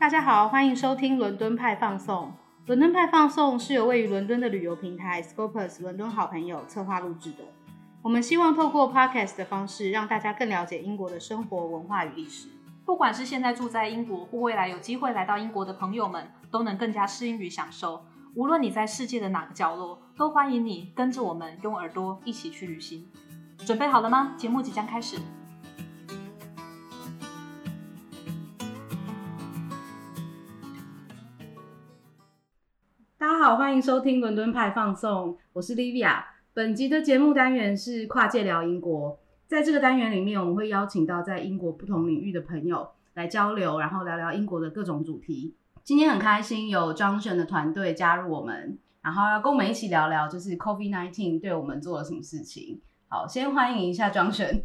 [0.00, 2.32] 大家好，欢迎收听伦敦派放送。
[2.66, 7.38] 伦敦派放送是由位于伦敦的旅游平台 Scopus 伦敦好朋友策划录制的。
[8.00, 12.46] 我们希望透过 Podcast 的方式，让大家更了解英国的生活、文化与历史。
[12.84, 18.04] 不管是现在住在英国，或未来有机会来到英国的朋友们，都能更加适应与享受。
[18.36, 23.04] 无论你在世界的哪个角落，都欢迎你跟着我们用耳朵一起去旅行。
[23.66, 24.34] 准备好了吗？
[24.36, 25.18] 节目即将开始。
[33.48, 36.22] 好，欢迎收听伦敦派放送，我是 Livia。
[36.52, 45.54] 本集的节目单元是跨界聊英国，在这个单元里面，我们会邀请到在英国不同领域的朋友来交流，然后聊聊英国的各种主题。
[45.82, 52.78] 今天很开心有 Johnson 的团队加入我们，然后要跟我们一起聊聊，就是 COVID nineteen 对我们做了什么事情。
[53.08, 54.60] 好，先欢迎一下 Johnson。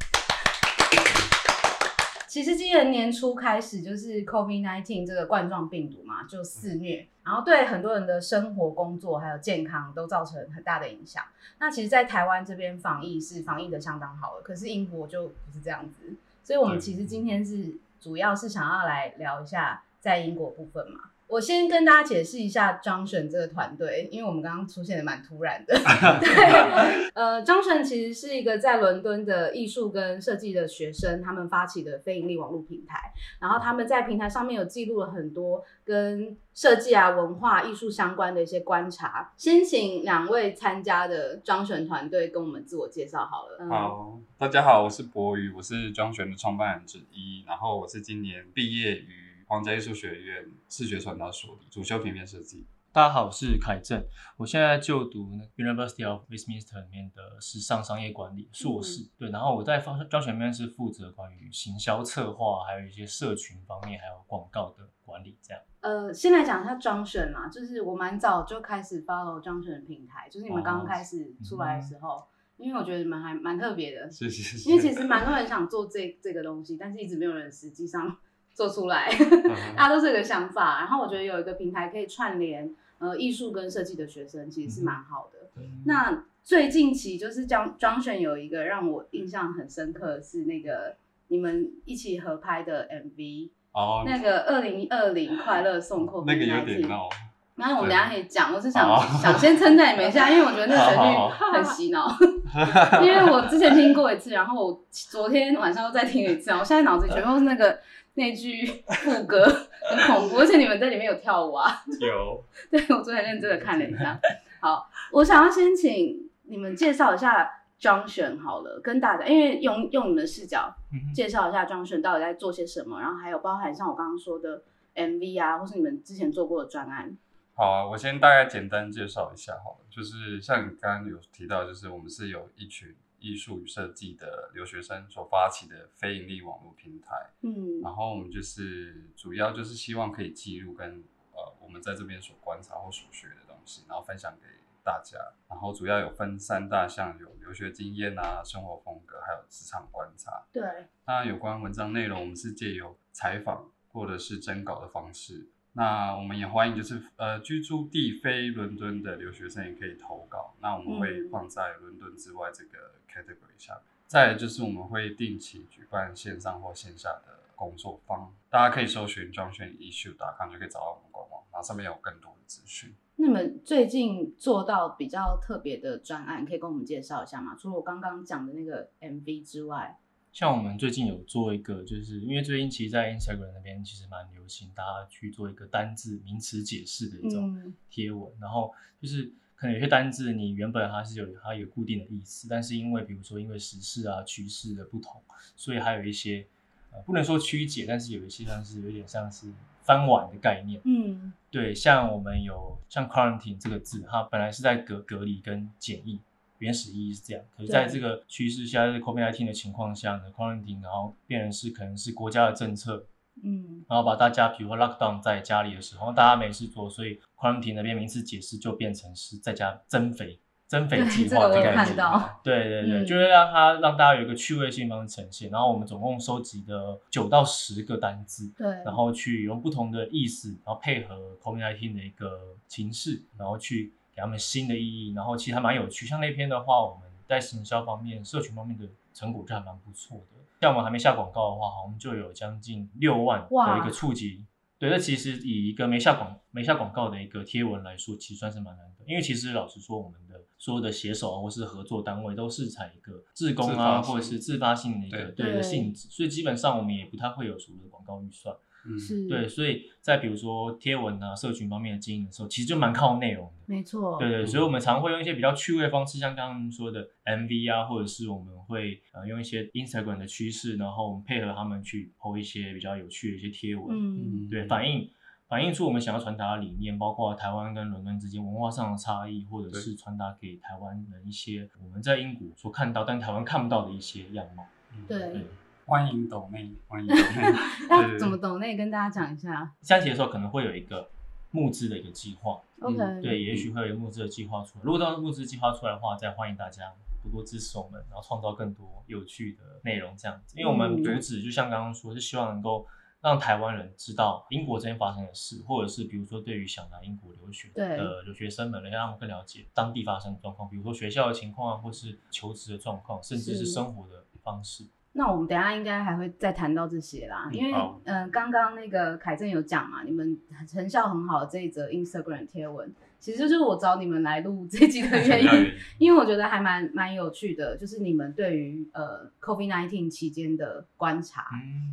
[2.27, 11.23] 其实今年年初开始，就是 COVID nineteen 这个冠状病毒嘛，就肆虐，然后对很多人的生活、工作还有健康都造成很大的影响。
[11.59, 16.15] 那其实，在台湾这边防疫是防疫的相当好了，可是英国就不是这样子。
[16.43, 21.11] 所以，我们其实今天是主要是想要来聊一下在英国部分嘛。
[21.27, 25.73] 我先跟大家解释一下张选这个团队，因为我们刚刚出现的蛮突然的。
[26.19, 33.11] 对，呃，张选其实是一个在伦敦的艺术跟设计的学生，他们发起的非盈利网络平台。
[33.39, 39.33] 然后他们在平台上面有记录了很多跟设计啊、文化艺术相关的一些观察。
[39.35, 43.67] 先请两位参加的张选团队跟我们自我介绍好了。
[43.67, 47.43] 好，大家好，我是博宇，我是张选的创办人之一。
[47.47, 49.22] 然后我是今年毕业于。
[49.53, 52.65] 皇家艺术学院视觉传达所主修平面设计。
[52.91, 54.03] 大家好，我是凯正，
[54.35, 59.07] 我现在就读 University of Westminster 里面的时尚商业管理硕士。
[59.15, 65.61] 对，然后我在方教学面是负责关于行销策划，还有一些社群方面，还有广告的管理这样。
[65.81, 72.25] 呃，先来讲一下庄选嘛，就是我蛮早就开始 follow 庄选的平台，就是你们刚刚开始出来的时候，
[72.57, 78.17] 因为我觉得你们还蛮特别的，是是是，因为其实蛮多人想做这这个东西，但是一直没有人实际上。
[78.53, 79.09] 做出来，
[79.75, 80.79] 大家都是有个想法。
[80.79, 85.61] 然后我觉得有一个平台可以串联呃艺术跟设计的学生，其实是蛮好的。
[85.85, 90.95] 那最近期就是张张选有一个让我印象很深刻，是那个
[91.27, 97.09] 你们一起合拍的 MV 哦，那个二零二零快乐送货那个有点闹。
[97.55, 98.89] 然后我们等下可以讲，我是想
[99.21, 101.17] 想先称赞你们一下，因为我觉得那个旋律
[101.53, 102.09] 很洗脑。
[102.99, 107.79] 因为我之前听过一次，然后我昨天晚上又再听了一次，我现在脑子全部是那个。
[108.15, 111.83] 那句副歌很恐怖，而且你们在里面有跳舞啊？
[111.99, 112.43] 有。
[112.69, 114.19] 对，我昨天认真的看了一下。
[114.59, 120.73] 好，我想要先请你们介绍一下庄选好了，跟大家，因为用用你们的视角
[121.13, 124.61] 介绍一下庄选到底在做些什么，然后还有包含像我刚刚说的
[124.95, 127.17] MV 啊，或是你们之前做过的专案。
[127.55, 132.95] 好啊，我先大概简单介绍一下好了，就是像你刚刚有提到，就是我们是有一群。
[133.23, 141.01] 艺术与设计的留学生所发起的非盈利网络平台，嗯，然后我们就是主要就是希望可以记录跟
[141.31, 144.47] 呃我们在这边所观察或所学的东西，然后分享给
[144.83, 145.17] 大家。
[145.47, 150.43] 然后主要有分三大项，有留学经验啊、生活风格，还有职场观察。
[150.51, 150.61] 对，
[151.05, 155.47] 那有关文章内容，我们是借由采访或者是征稿的方式。
[155.75, 160.55] 那我们也欢迎，就是呃居住地非伦敦的留学生也可以投稿。
[160.59, 163.79] 那我们会放在伦敦之外这个 category 下。
[164.07, 172.93] 再就是我们会定期举办线上或线下的工作坊，大家可以搜寻“庄选 issue” 打卡就可以找到我们官网，然后上面有更多的资讯。
[173.15, 177.55] 那么最近做到比较特别的专案，可以跟我们介绍一下吗？
[177.57, 179.99] 除了我刚刚讲的那个 MV 之外。
[180.31, 188.31] 像我们最近有做一个，就是因为最近其实，在 Instagram 那边其实蛮流行，大家去做一个单字名词解释的一种贴文。
[188.41, 189.31] 然后就是
[189.63, 195.21] 可能有些单字你原本它是有它有固定的意思，但是因为比如说因为时事啊趋势的不同，
[195.55, 196.45] 所以还有一些
[196.91, 199.47] 呃不能说曲解，但是有一些像是有点像是
[199.81, 200.81] 翻碗的概念。
[200.83, 206.19] 嗯，对，像我们有像 quarantine 这个字，它本来是在隔隔离跟检疫。
[206.59, 213.05] 原始意义是这样，可是在这个趋势下，在 COVID-19 的情况下呢，quarantine 然后变成是可能是国家的政策，
[213.41, 221.95] 嗯，然后把大家比如说 lockdown 在家里的时候，大家没事做，所以 quarantine 那边名词解释就变成是在家增肥、增肥计划的概念。
[222.43, 225.49] 对对对，就是让它让大家有一个趣味性方式呈现。
[225.49, 233.93] 然后我们总共收集的九到十个单字，对，然后去用不同的意思，然后配合 COVID-19 的一个情势，然后去。
[234.15, 236.05] 给他们新的意义，然后其实还蛮有趣。
[236.05, 240.37] 像那篇的话，我们在行销方面、社群方面的成果就还蛮不错的。
[240.63, 244.45] 像我们还没下广告的话，好像就有将近六万的一个触及。
[244.79, 249.03] 对，那其实以一个没下广没下广告的一个贴文来说，其实算是蛮难的。
[249.05, 258.55] 因为其实老实说，我们的所有的写手啊，或是合作单位，都是采一个自工啊，或者是自发性的一个对的性质，所以基本上我们也不太会有所谓的广告预算。
[258.99, 263.53] 是，对，所以在比如说贴文啊、社群方面的经营的时候，其实就蛮靠内容的。
[263.65, 275.09] 没错，对对，所以我们常会用一些比较趣味的方式，像刚刚说的 MV 啊，或者是我们会呃用一些 Instagram 的趋势，然后我们配合他们去 po 一些比较有趣的一些贴文，嗯，对，反映
[275.47, 284.65] 反映出我们想要传达的理念，包括台湾跟伦敦之间文化上的差异，或者是传达给台湾人一些我们在英国所看到但台湾看不到的一些样貌。
[285.07, 285.45] 对。
[285.85, 287.07] 欢迎抖内，欢迎。
[287.11, 287.57] 抖内。
[287.89, 288.75] 那怎么抖内？
[288.75, 289.71] 跟大家讲一下。
[289.81, 291.09] 下期的时候可能会有一个
[291.51, 292.61] 募资的一个计划。
[292.81, 292.97] OK。
[293.21, 294.81] 对，也许会有一个募资的计划出来。
[294.83, 300.57] 如果到募资计划出来的话，再欢迎大家多多支持我们，然后创造更多有趣的内容这样子。
[300.57, 302.87] 因为我们主旨就像刚刚说，是希望能够
[303.21, 314.87] 让台湾人知道英国这边发生的事，或者是比如说对于想来英国留学的留学生们，能让他们更了解当地发生的状况，比如说学校的情况啊，或是求职的状况，甚至是生活的方式。
[315.13, 317.73] 那我们等下应该还会再谈到这些啦，因为
[318.05, 320.37] 嗯，刚刚那个凯正有讲嘛，你们
[320.67, 322.91] 成效很好的这一则 Instagram 贴文。
[323.23, 331.45] 其实就是我找你们来录 这集的原因，因为我觉得还蛮蛮有趣的，就是你们对于呃 COVID nineteen 期间的观察，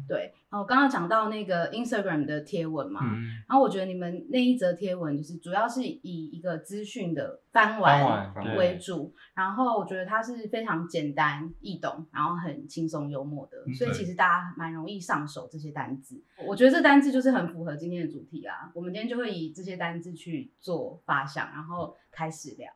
[0.09, 0.35] 对。
[0.50, 3.03] 然后刚刚讲到那个 Instagram 的贴文嘛，
[3.49, 16.21] 然后我觉得你们那一则贴文就是主要是以一个资讯的翻完为主，然后我觉得它是非常简单易懂，然后很轻松幽默的，所以其实大家蛮容易上手这些单字。
[16.44, 21.19] 我觉得这单字就是很符合今天的主题啊，我们今天就会以这些单字去做发。
[21.26, 22.70] 想，然后开始聊。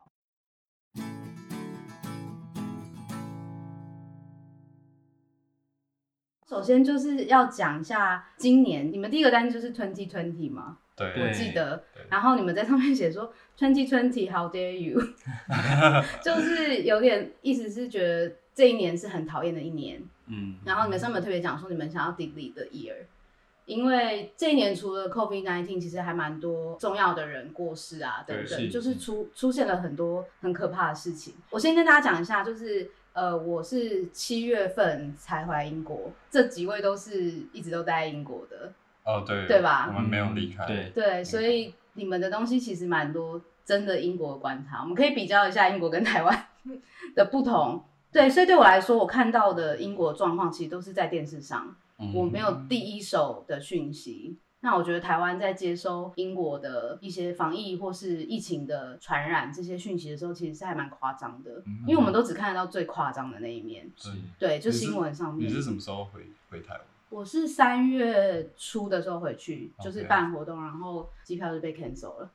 [6.47, 10.77] 首先就是要讲一下今年你们第一个单就是 twenty twenty 吗？
[10.95, 11.83] 对，我记得。
[12.07, 15.01] 然后你们在上面写说 twenty twenty，how dare you？
[16.23, 20.01] 就是有点意思是觉得这一年是很讨厌的一年。
[20.27, 20.55] 嗯。
[20.63, 23.05] 然后你们上面特别讲说你们想要 delete the year。
[23.65, 31.33] 因为这一年除了 COVID nineteen，其实还蛮多重要的人过世啊，等等，就是出出现了很多很可怕的事情。
[31.49, 38.71] 我先跟大家讲一下，就是呃，我是七月份才回来英国，这几位都是一直都待在英国的。
[39.03, 39.85] 哦，对，对吧？
[39.87, 40.65] 我们没有离开。
[40.67, 46.47] 对对，所以你们的东西其实蛮多，真的英国的观察，我们可以比较一下英国跟台湾
[47.15, 47.83] 的不同。
[48.15, 51.75] 对，所以对我来说，我看到的英国状况其实都是在电视上。
[52.13, 63.91] 我没有第一手的讯息，那我觉得台湾在接收英国的一些防疫或是疫情的传染这些讯息的时候，其实是还蛮夸张的，因为我们都只看得到最夸张的那一面。
[64.39, 65.49] 对，就新闻上面。
[65.49, 66.81] 你是什么时候回回台湾？
[67.09, 72.29] 我是三月初的时候回去，就是办活动，然后机票就被 cancel 了。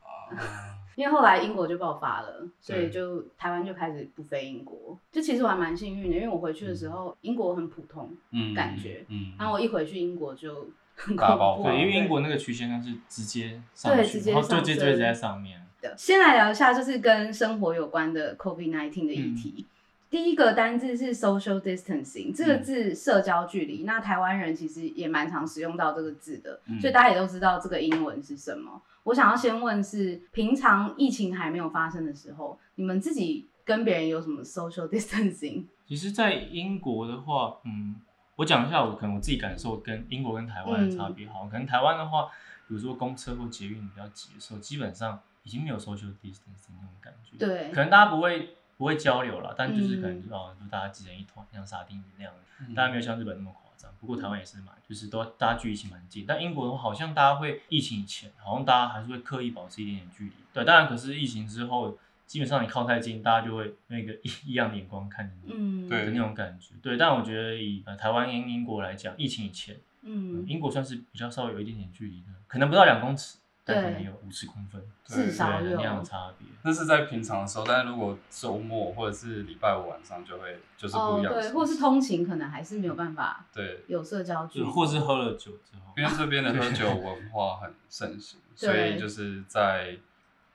[0.97, 4.99] 因为后来英国就爆发了，所以就台湾就开始不飞英国。
[5.11, 8.11] 就其实我还蛮幸运的，因为我回去的时候英国很普通，
[8.55, 11.63] 感觉，嗯然后我一回去英国就很恐怖。
[11.65, 15.61] 对，因为英国那个曲线它是直接上去，然后就直接在上面。
[15.97, 19.65] 先来聊一下，就是跟生活有关的 COVID nineteen 的议题。
[20.11, 23.85] 第一个单字是 social distancing，这个字社交距离。
[23.85, 28.83] 那台湾人其实也蛮常使用到这个字的，所以大家也都知道这个英文是什么。
[29.05, 35.67] 我想要先问是，平常疫情还没有发生的时候，你们自己跟别人有什么 social distancing？
[35.87, 37.95] 其实，在英国的话，嗯，
[38.35, 41.29] 我讲一下我可能我自己感受跟英国跟台湾的差别。
[41.29, 42.25] 好，可能台湾的话，
[42.67, 47.37] 比如说公车或捷运比较挤的时候，基本上已经没有 social distancing 那种感觉。
[47.39, 48.57] 对，可能大家不会。
[48.81, 52.33] 不会交流了，但就是可能哦，就大家挤成一团，像沙丁鱼那样，
[52.75, 53.93] 大家没有像日本那么夸张。
[54.01, 56.25] 不过台湾也是蛮，就是都大家距离其实蛮近。
[56.27, 60.33] 但英国的话，好像大家会疫情以前，好像大家还是会刻意保持一点点距离。
[60.55, 66.73] 对，当然可是疫情之后，基本上你靠太近，大家就会那个 异异样眼光看你，嗯，对的那种感觉。
[66.81, 73.37] 对，但我觉得以台湾跟英国来讲，疫情以前，嗯，英国算是比较稍微有一点点距离的，可能不到两公尺。
[73.75, 76.47] 可能有五十公分，至少有那样的差别。
[76.63, 81.33] 那是在平常的时候，但是如果周末或者是礼拜五晚上，就会就是不一样。
[81.33, 83.45] 对，或是通勤，可能还是没有办法。
[83.53, 89.99] 对，有社交距离，或是喝了酒之后，因为这边的 喝酒文化很盛行，所以就是在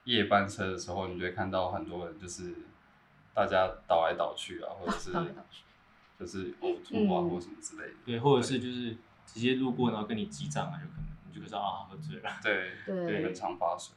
[0.04, 2.54] 夜班车的时候，你就会看到很多人，就是
[3.34, 5.12] 大家倒来倒去啊，或者是
[6.18, 7.94] 就是呕吐啊，或什么之类的。
[8.04, 8.96] 对，或者是就是
[9.26, 11.06] 直接路过，然后跟你击掌啊，有可能。
[11.40, 12.30] 就知道啊，喝醉了。
[12.42, 13.94] 对对，很常发生。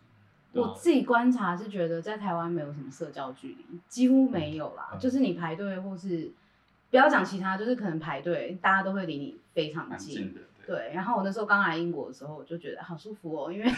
[0.52, 4.98] 我自己观察是觉得，在台湾没有什么社交距离，几乎没有啦。
[5.00, 6.32] 就是你排队，或是
[6.90, 10.36] 不要讲其他，就是可能排队，大家都会离你非常近。
[10.66, 13.66] 对，然后我那时候刚来英国的时候，我就觉得好舒服哦，因为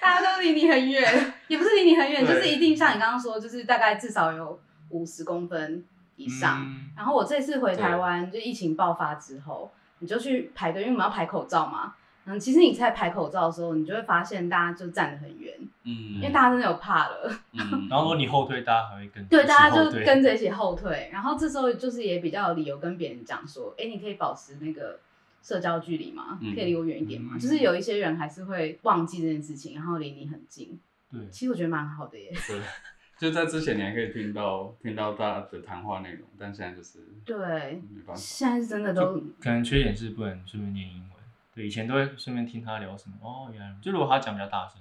[0.00, 5.84] 大家都离你很远，也不是离你很远，就是一定像你刚刚说，就是大概至少有五十公分
[6.16, 6.66] 以上。
[6.96, 11.94] 然后我这次回台湾，就疫情爆发之后，你就去排队，因为我们要排口罩嘛。
[12.24, 17.28] 嗯，其实你在排口罩的时候，你就会发现大家就站得很远，嗯，因为大家真的有怕了。
[17.52, 21.10] 嗯， 然后如果你后退，大家还会跟对，大家就跟着一起后退。
[21.12, 25.00] 然后这时候就是也比较有理由跟别人讲说，哎，你可以保持那个
[25.42, 26.38] 社交距离吗？
[26.54, 27.36] 可以离我远一点吗？
[27.36, 30.78] 就是有一些人还是会忘记这件事情，然后离你很近。
[31.10, 32.32] 对，其实我觉得蛮好的耶。
[32.46, 32.60] 对，
[33.18, 37.82] 就在之前你还可以听到听到大家的谈话内容，但现在就是对，
[38.14, 41.11] 现在是真的都可能缺点是不能顺便念英文。
[41.54, 44.80] 对，以前都会顺便听他聊什么哦，原来就如果他讲比较大声，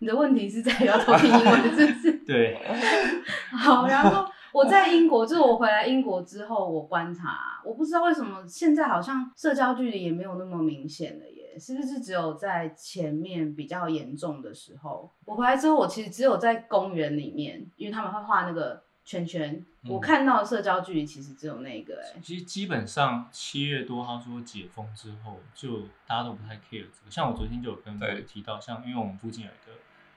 [0.00, 2.12] 你的问题是在要偷听英文，是不是？
[2.26, 2.60] 对。
[3.50, 15.10] 好，然后我在英国，就是我回来英国之后，我观察，我不知道为什么现在好像社交距离也没有那么明显了耶，是不是只有在前面比较严重的时候？
[15.24, 18.82] 我回来之后，我其实只有在公园里面，因为他们会画那个。
[19.02, 22.20] 圈圈，我看到的社交距离其实只有那个哎。
[22.22, 27.10] 其实基本上七月多他说解封之后，就大家都不太 care 这个。
[27.10, 29.72] 像我昨天就有跟朋友提到，像因为我们附近有一个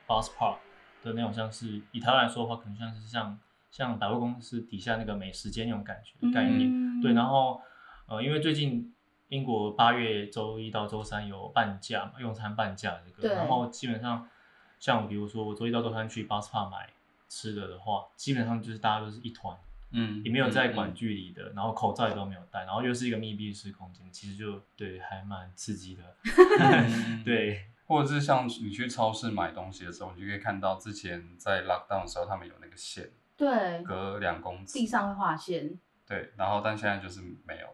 [0.06, 0.58] bus park
[1.02, 3.40] 的那种，像是以台湾来说的话，可能像是像
[3.72, 7.02] 像百货公司底下那个美食街那种感觉的概念。
[7.02, 7.60] 对，然后
[8.08, 8.94] 呃，因为最近
[9.30, 14.30] 英国八月周一到周三有半价嘛，用餐半价这个，然后基本上
[14.78, 16.90] 像比如说我周一到周三去 bus park 买。
[17.34, 19.58] 吃的的话，基本上就是大家都是一团，
[19.90, 26.04] 嗯，也没有在管距离的，然后口罩也都没有戴，然后又是一个密闭式空间，其实就对，还蛮刺激的。
[27.26, 37.68] 对，或者是像你去超市买东西的时候，你就可以看到之前在 lockdown 的时候，他们有那个线，对，隔两公尺，地上会画线，对，然后但现在就是没有，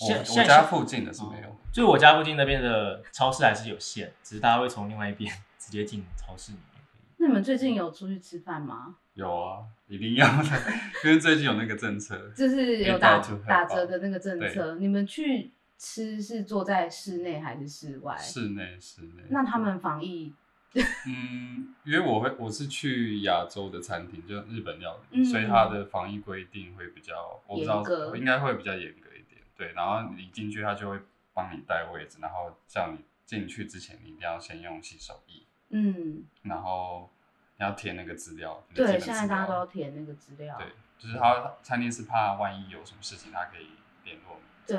[0.00, 6.73] 我我家附近的是没有，就我家附近那边的超市还是有线，只是大家会从另外一边 直接进超市里面。
[7.24, 8.96] 那你们最近有出去吃饭吗？
[9.14, 10.50] 有啊，一定要的，
[11.04, 14.74] 因为最近有那个政策， 就是有打打折的那个政策。
[14.74, 18.14] 你们去吃是坐在室内还是室外？
[18.18, 19.22] 室内，室内。
[19.30, 20.34] 那他们防疫？
[21.06, 27.82] 嗯，因为我会我是去亚洲的餐厅，就日本料理，所以它的防疫规定会比较，我不知道，
[28.14, 29.40] 应该会比较严格一点。
[29.56, 30.98] 对，然后你进去，他就会
[31.32, 35.46] 帮你带位置，然后叫你进去之前，你一定要先用洗手液。
[35.70, 37.10] 嗯，然后。
[37.64, 40.56] 要填那个资料，对，现在大家都要填那个资料。
[40.58, 40.66] 对，
[40.98, 43.66] 就是他餐厅是怕万一有什么事情，他可以
[44.04, 44.38] 联络。
[44.66, 44.78] 对，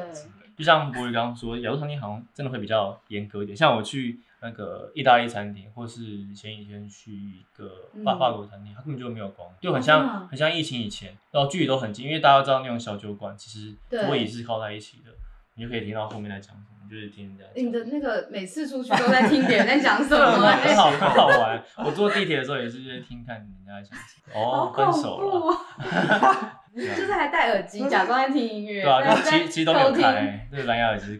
[0.57, 3.55] 就像博宇刚刚说，亚洲餐厅好像真的会比较严格一点。
[3.55, 15.11] 像我去那个意大利餐厅，或是前几天去一个法法国餐厅，他根本就没有光，就很像很像疫情以前，然后距离都很近，因为大家知道那种小酒馆其实桌椅是靠在一起的，
[15.55, 16.65] 你就可以听到后面在讲什么。
[16.87, 17.43] 就是听人家。
[17.55, 21.63] 你的那个每次出去都在听别人在讲什么， 很好很好玩。
[21.77, 24.39] 我坐地铁的时候也是在听看人家在讲什么。
[24.39, 26.61] 哦，分手了。
[26.75, 28.83] 就是还戴耳机假装在听音乐。
[28.83, 31.19] 对啊，其其实都没有开，这个蓝牙耳机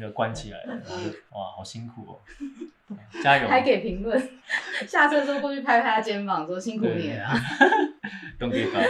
[0.00, 0.74] 那个关起来了。
[1.32, 2.18] 哇，好辛苦哦。
[3.22, 3.46] 加油。
[3.48, 4.30] 还给评论，
[4.88, 7.28] 下车之后过去拍拍他肩膀，说辛苦你了。
[8.40, 8.86] Don't give up。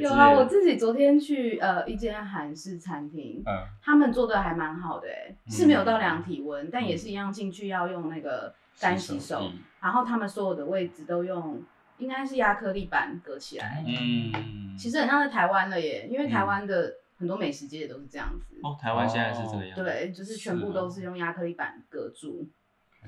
[0.00, 11.60] 有啊，我自己昨天去呃一间韩式餐厅，嗯，他们做的还蛮好的，哎，是没有到量体温，但也是一样进去要用那个干洗手，然后他们所有的位置都用
[11.98, 18.60] 应该是亚克力板隔起来，嗯，其实很像在台湾了耶，因为台湾的很多美食街也都是这样子。
[18.62, 19.74] 哦，台湾现在是这样。
[19.74, 22.48] 对，就是全部都是用亚克力板隔住，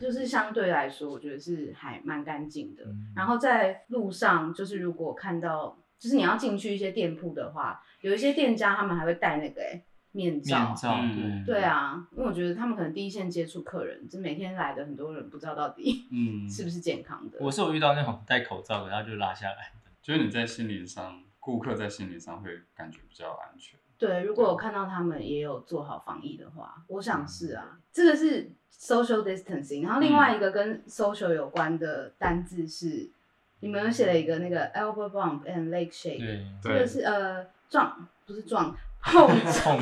[0.00, 2.82] 就是相对来说，我觉得是还蛮干净的。
[3.14, 5.78] 然后在路上，就是如果看到。
[5.98, 10.66] 就是你要进去一些店铺的话，有一些店家他们还会戴那个哎面罩。
[10.66, 11.44] 面罩，对。
[11.44, 17.38] 对啊，因为我觉得他们可能第一线接触客人，就每天来的很多人不知道到底嗯 是不是健康的。
[17.40, 19.72] 我是有遇到那种戴口罩的，然后就拉下来。
[20.00, 23.78] 就是你在心理上，顾客在心理上会感觉比较安全。
[23.98, 29.82] 对，如果我看到他们也有做好防疫的话，我想是啊，这个是 social distancing。
[29.82, 33.10] 然后另外一个跟 social 有关的单字是。
[33.60, 39.26] 你们写了一个那个 elbow bump and leg shake，这个是呃撞不是撞碰
[39.64, 39.80] 碰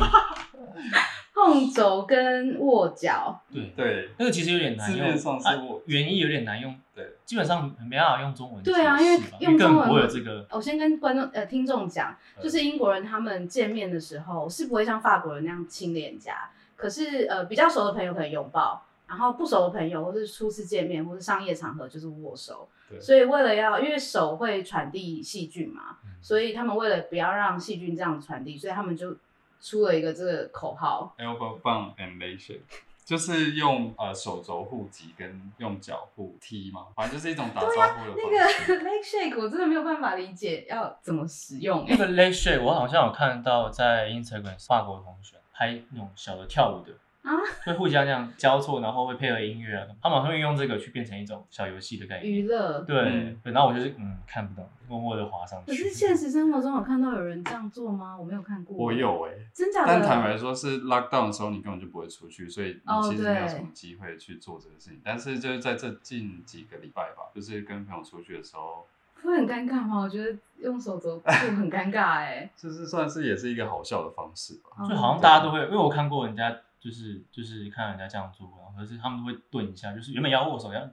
[1.35, 3.38] 碰肘跟握脚。
[3.52, 6.75] 对对，那个其实有点难用，原意有点难用。
[6.95, 8.62] 对，基本上没办法用中文。
[8.62, 10.47] 对啊，因为用中文不会有这个。
[10.50, 18.83] 我先跟观众呃听众讲，就是英国人他们见面的时候是不会像法国人那样亲脸颊，可是呃比较熟的朋友可能拥抱。
[19.06, 22.68] 然后不熟的朋友，或是初次见面，或是商业场合，就是握手。
[23.00, 29.16] 所以为了要，因为手会传递细菌嘛，所以他们为了不要让细菌这样传递，所以他们就
[29.60, 32.60] 出了一个这个口号，elbow bump and leg shake，
[33.04, 38.14] 就是用呃手肘护脊跟用脚护踢嘛，反正就是一种打招呼的。
[38.16, 41.84] 那个 leg shake 我真的没有办法理解要怎么使用。
[41.88, 46.92] 那个 leg shake 我好像有看到在 Instagram 法国同学拍那种小的跳舞的。
[47.26, 49.87] 啊，会互相这样交错，然后会配合音乐啊。
[50.00, 52.80] 他马上会用这个去变成一种小游戏的概念，娱乐。
[52.83, 55.73] 对，然后我就是嗯看不懂，默默的滑上去。
[55.73, 58.16] 可是现实生活中有看到有人这样做吗？
[58.16, 58.76] 我没有看过。
[58.76, 59.87] 我有哎，真假的？
[59.88, 65.00] 但坦白说，是 lockdown 的时候，你根本就不会出去，所以你其实没有什么机会去做这个事情。
[65.04, 68.87] 但是就是在这近几个礼拜吧，就是跟朋友出去的时候，
[69.25, 69.99] 会很尴尬吗？
[70.02, 72.49] 我觉得用手肘护很尴尬哎。
[72.56, 76.56] 就是算是也是一个好笑的方式吧，就好像大家都会，因为我看过人家。
[76.80, 80.88] 就是就是看人家这样做，然后可是他们都会顿一下，就是原本要握手，然后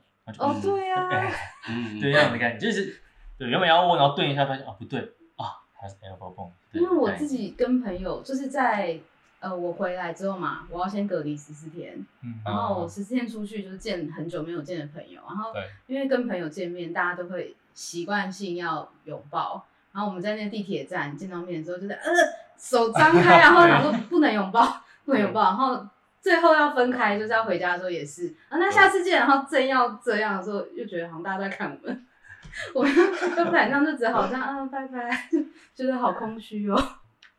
[0.47, 1.31] 哦对呀，
[1.69, 3.01] 嗯对这样的概念，就是
[3.37, 4.99] 对原本要握，然后顿一下，发现哦不对
[5.35, 6.51] 啊，还是 elbow bump。
[6.71, 8.99] 因为我自己跟朋友就是在
[9.39, 15.51] 呃我回来之后嘛，我要先隔离十四天，嗯然后我十四天出去就是见很久没有见的朋友，然后
[15.85, 22.11] 因为跟朋友见面，大家都会习惯性要拥抱，然后我们在那地铁站见到面之后，就是呃
[22.57, 24.81] 手张开， 然后然后不能拥抱。
[25.05, 25.85] 不能拥抱，然后
[26.21, 28.57] 最后要分开，就是要回家的时候也是啊。
[28.57, 32.05] 那下次见，然后正要这样的时候，又觉得好像大家在看我们，
[32.73, 32.95] 我们
[33.35, 35.09] 都不敢这样，就只好这样啊，拜拜，
[35.75, 36.81] 觉得好空虚哦。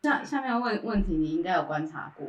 [0.02, 2.26] 下下面问问题，你应该有观察过。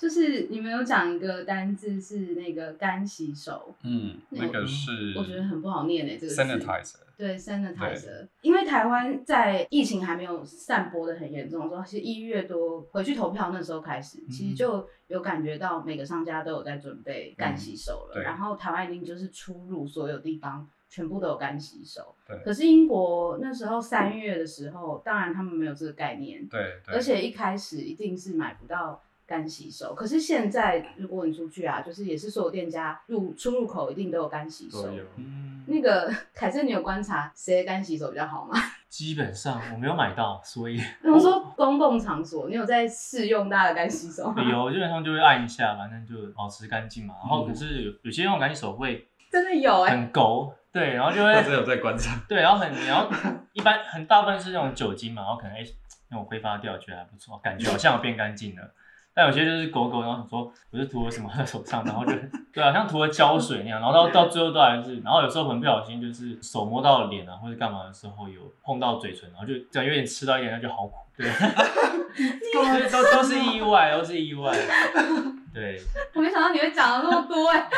[0.00, 29.02] 就是你们有讲一个单字是那个干洗手，嗯，那个是我觉得很不好念诶，这个 sanitizer，对 sanitizer，因为台湾在疫情还没有散播的很严重的时候，其实一月多回去投票那时候开始，其实就有感觉到每个商家都有在准备干洗手了，然后台湾已经就是出入所有地方全部都有干洗手，对，可是英国那时候三月的时候，当然他们没有这个概念，对，而且一开始一定是买不到。
[29.30, 34.90] 干洗手，可是现在如果你出去啊，就是也是所有店家入出入口一定都有干洗手。
[35.14, 38.58] 嗯，那个凯正，你有观察谁的干洗手比较好吗？
[38.90, 44.42] 基本上我没有买到，所以 我说公共场所，你有在试用大家的干洗手吗？
[44.50, 47.14] 有，基本上就会按一下，反正就保持干净嘛。
[47.20, 53.08] 然后可是有有些用干洗手会真的有哎，很勾，对，然后就会真的有在观察，对，然后很然后
[53.52, 55.64] 一般很大部分是那种酒精嘛，然后可能哎
[56.08, 58.74] 那种挥发掉，觉得还不错，感觉好像有变干净了。
[59.12, 62.12] 但有些就是狗狗，然后说我是涂了什么在手上，然后就
[62.52, 71.28] 对啊，像涂了胶水那样，然后到到最后都还是，然后有时候很不小心就是手摸到脸啊，或者干嘛的时候有碰到嘴唇，然后就这样有点吃到一点，那就好苦，对，
[72.90, 74.52] 都都是意外，都是意外，
[75.52, 75.80] 对。
[76.14, 77.68] 我没想到你会讲了那么多哎，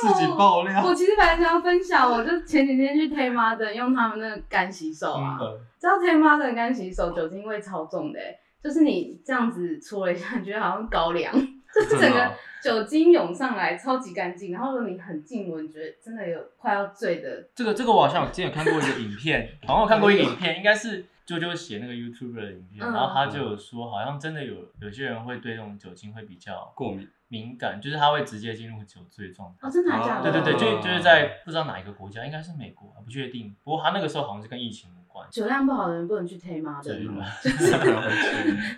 [0.00, 0.82] 自己爆料。
[0.84, 5.38] 我其实本来想要分享，我就前几天去 t a m a 的用他们那个干洗手啊，
[5.78, 8.18] 知道 t a m a 的干洗手酒精味超重的。
[8.62, 11.32] 就是你这样子搓了一下， 你觉得好像高粱，
[11.74, 14.52] 就是整个 酒精涌上来，超级干净。
[14.52, 17.48] 然后如果你很近闻，觉得真的有快要醉的。
[17.54, 27.08] 这个这个我好像之前有看过一个影片，好像我看过一个影片，应该是啾啾写那个 YouTube 的影片，然后他就有说，好像真的有有些人会对这种酒精会比较过敏。
[27.28, 30.30] 敏感就是他会直接进入酒醉状态哦，真的假的？
[30.30, 33.56] 对对对，就就是在不知道哪一个国家，应该是美国，不确定。
[33.64, 35.26] 不过他那个时候好像是跟疫情无关。
[35.30, 36.80] 酒量不好的人不能去 t 吗？
[36.82, 37.24] 对吗？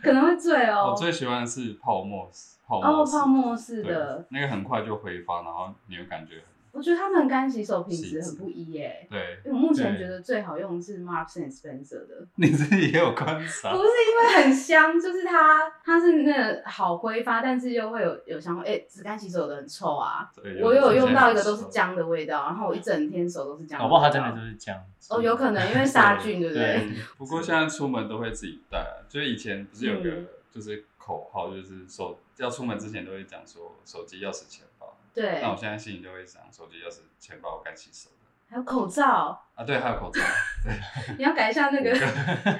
[0.02, 0.90] 可能会醉哦。
[0.90, 6.42] 我最喜欢的是泡沫式，泡沫泡沫式的，那个很快就挥发，然后你会感觉。
[6.74, 9.06] 我觉得他们干洗手品质很不一耶。
[9.08, 12.26] 对，因为我目前觉得最好用的是 Marks and Spencer 的。
[12.34, 13.70] 你自己也有观察？
[13.72, 18.64] 不是因为很香，就是它它是那个好挥发，但是又会有有香味。
[18.66, 20.28] 哎，纸干洗手的很臭啊。
[20.60, 23.78] 我有用到一个都是姜的味道，然后我一整天手都是姜。
[23.78, 24.76] 搞不好它真的就是姜。
[25.10, 26.92] 哦，有可能因为杀菌，对不对？
[27.16, 30.10] 不过现在出门都会自己带，就是以前不是有个
[30.50, 34.73] 就是口号，就是手要出门之前都会讲说手机、钥匙、钱包。
[35.14, 38.10] 对，那我现在心里就会想，手机、钥匙、钱包、干洗手
[38.46, 40.20] 还有口罩啊，对，还有口罩，
[40.62, 40.72] 对。
[41.16, 41.92] 你要改一下那个，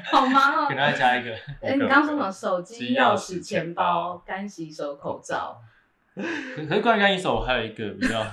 [0.05, 0.67] 好忙哦。
[0.71, 1.31] 给大家加一个。
[1.61, 2.33] 哎，你刚刚说什么？
[2.33, 5.61] 手机、钥匙、钱包、干洗手、口罩。
[6.14, 6.23] 可
[6.67, 8.27] 可是关于干洗手，我还有一个比较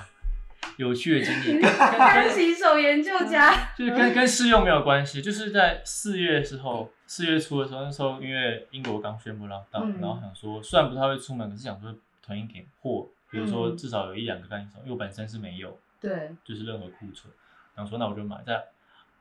[0.76, 1.62] 有趣的经历。
[1.62, 3.52] 干洗手研究家。
[3.76, 13.06] 就是跟跟试用没有关系，就是在四月的时候，四月初的时候，那时候因为英国刚宣布拉到，然后想说，虽然不太会出门，可是想说囤一点货。
[13.32, 17.32] 比如说至少有一两个干洗手，因为我本身是没有，对，就是任何库存，
[17.74, 18.62] 然后说那我就买，在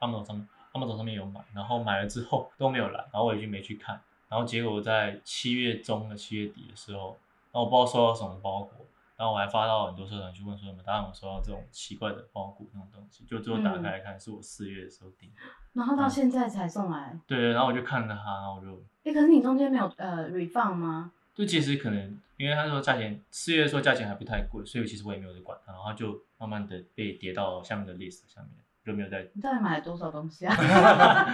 [0.01, 7.17] Amazon 上面，Amazon 上面有买，然后买了之后都没有来，然后我已经没去看，然后结果在七月中的七月底的时候，
[7.51, 15.41] 然后我不知道收到什么包裹，然然后我还发到很多社团去问说有没有大家有收到这种奇怪的包裹那种东西，就最后打开来看是我四月的时候订的，
[15.73, 17.15] 然后到现在才送来。
[17.27, 21.11] 对，然后我就看了它，然后我就，哎，可是你中间没有呃 refund 吗？
[21.41, 28.49] 就其实可能因为他说价钱四月说价钱还不太贵，所以其实我也没有在管它，然后就慢慢的被叠到下面的 list 下面，
[28.85, 29.27] 就没有在。
[29.33, 30.53] 你到底买了多少东西啊？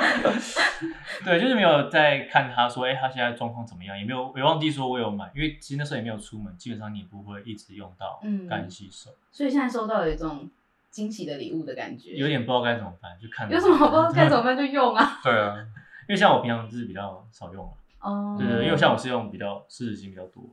[1.26, 4.00] 对，就是没有在看他说，哎，他现在状况怎么样？
[4.00, 9.12] 也没有，也忘记说我有买，因为其实那时候也没有出门，基本上你不会一直用到干洗手。
[9.30, 10.50] 所以现在收到有一种
[10.90, 15.20] 惊喜的礼物的感觉，有点不知道该怎么办，就看有什么不知道该怎么办就用啊。
[15.22, 15.58] 对啊，
[16.08, 17.74] 因为像我平常就是比较少用啊。
[18.12, 18.36] 哦。
[18.40, 20.44] 对对，因为像我是用比较湿纸巾比较多。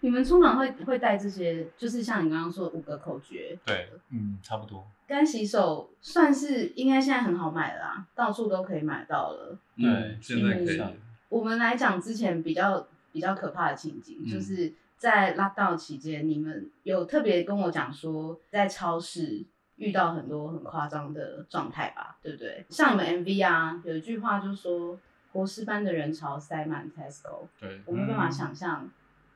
[0.00, 3.56] 你们出门会会带这些，就是像你刚刚说五个口诀。
[3.64, 4.86] 对，嗯，差不多。
[5.06, 9.58] 干洗手算是应该现在很好买啦，到处都可以买到了。
[9.76, 10.82] 对，现在可以。
[11.30, 19.42] 我们来讲之前比较比较可怕的情景，就是在拉到期间，你们有特别跟我讲说，在超市
[19.76, 22.64] 遇到很多很夸张的状态吧，对不对？
[22.68, 24.98] 像你们 MV 啊，有一句话就说
[25.34, 28.88] “活尸般的人潮塞满 Tesco”，对，我没办法想象。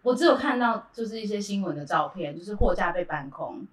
[0.02, 3.66] 我只有看到就是一些新闻的照片，就是货架被搬空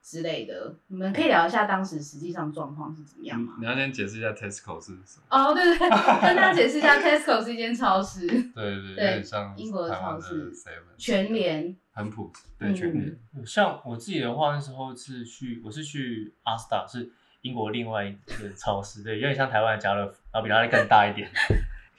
[0.00, 0.72] 之类的。
[0.86, 3.56] 你们可以聊一下当时实际上状况是怎么样吗？
[3.58, 5.24] 你要先解释一下 Tesco 是什么？
[5.30, 5.90] 哦，对对，跟
[6.36, 8.26] 大家解释一下，Tesco 是一间超市。
[8.28, 10.52] 对对对，像英国的超市，
[10.96, 13.18] 全联，很普，对全联。
[13.44, 17.10] 像我自己的话，那时候是去，我是去阿斯达，是
[17.44, 21.30] 英国另外一个超市，对，有点像台湾的家乐福，然后比它的更大一点。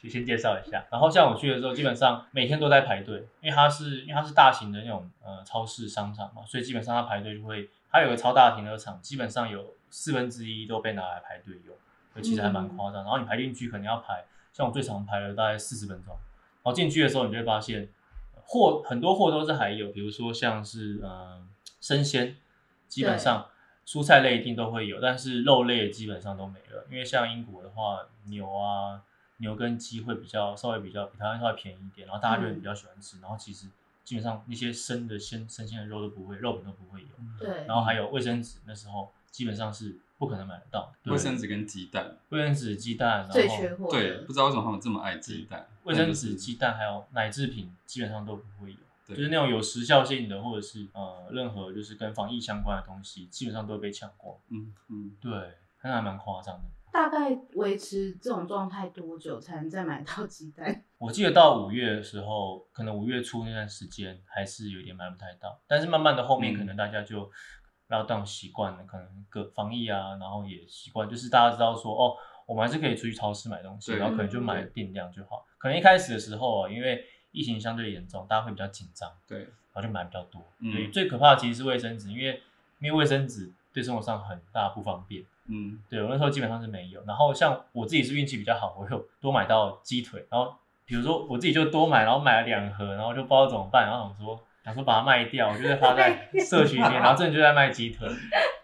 [0.08, 11.76] 先介绍一下，然后像我去的时候，基本上每天都在排队，因为它是因为它是大型的那种呃超市商场嘛，所以基本上它排队就会，它有个超大的停车场，基本上有四分之一都被拿来排队用，
[12.14, 13.02] 所以其实还蛮夸张。
[13.02, 17.90] 然后你排进去可能要排，像我最长排了大概四十分钟，然后进去的时候你就会发现
[18.44, 21.42] 货很多货都是还有，比如说像是呃
[21.82, 22.36] 生鲜，
[22.88, 23.48] 基本上
[23.86, 29.02] 蔬菜类一定都会有，但是肉类基本上都没了，因为像英国的话牛啊。
[29.40, 33.68] 牛跟鸡会比较稍微比较比台湾稍微便宜一点，然后大家就会比较喜欢吃，然后其实
[34.02, 37.08] 基本上那些生的鲜生鲜的肉都不会，肉品都不会有。
[37.38, 37.66] 对。
[37.68, 40.90] 然后还有卫生纸，那时候基本上是不可能买得到。
[41.08, 42.16] 卫生纸跟鸡蛋。
[42.30, 43.90] 卫生纸、鸡蛋，最缺货。
[43.92, 45.68] 对，不知道为什么他们这么爱鸡蛋。
[45.84, 48.78] 卫生纸、鸡蛋还有奶制品基本上都不会有，
[49.14, 54.36] 就是那种有时效性的或者是呃任何就是跟防疫相关的东西，基本上都会被抢光。
[54.50, 55.32] 嗯嗯，对，
[55.84, 56.64] 那还蛮夸张的。
[56.92, 60.84] 大概维持这种状态多久才能再买到鸡蛋？
[60.98, 67.30] 我记得到五月的时候，可能五月初那段时间还是有点买不太到，但是慢慢的后面可能大家就
[67.90, 72.16] 拉档习惯了，可能各防疫啊，然后也习惯，就是大家知道说哦，
[72.48, 75.46] 我们还是可以出去超市买东西，然后可能就买定量就好。
[75.58, 77.04] 可能一开始的时候啊，因为
[77.36, 80.42] 疫情相对严重，大家会比较紧张，对，然后就买比较多。
[80.72, 82.42] 对，最可怕的其实是卫生纸，因为
[82.80, 85.24] 因为卫生纸对生活上很大不方便。
[85.48, 98.08] 嗯，对我那时候基本上是没有，然后像我自己是运气比较好，我有多买到鸡腿，然后比如说我自己就多买，然后买了两盒，然后就不知道怎么办，然后想说想说把它卖掉，我就在发在社群里面，然后这人就在卖鸡腿，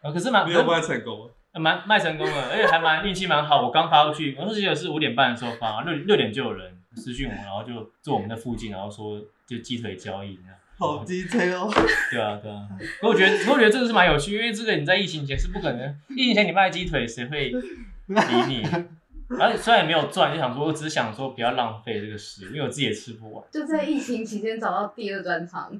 [0.02, 10.40] 然后可是蛮 没有卖成功，蛮卖成功了，而且还蛮运气蛮好，我刚发过去，我那时候是五点半的时候发，六六点就有人私讯我，然后就坐我们的附近，然后说就鸡腿交易。
[10.78, 11.72] 好鸡腿哦！
[12.10, 12.68] 对啊，对啊。
[13.00, 17.60] 可我觉得，我觉得这个是蛮有趣，因为这个你在疫情前是不可能，疫情前你卖鸡腿，谁会理
[18.48, 18.68] 你？
[19.30, 23.46] 然后虽然也没有赚，就想说，我只是想说不要浪费这个食物，因为我自己也吃不完。
[23.52, 25.72] 就在疫情期间找到第二专场，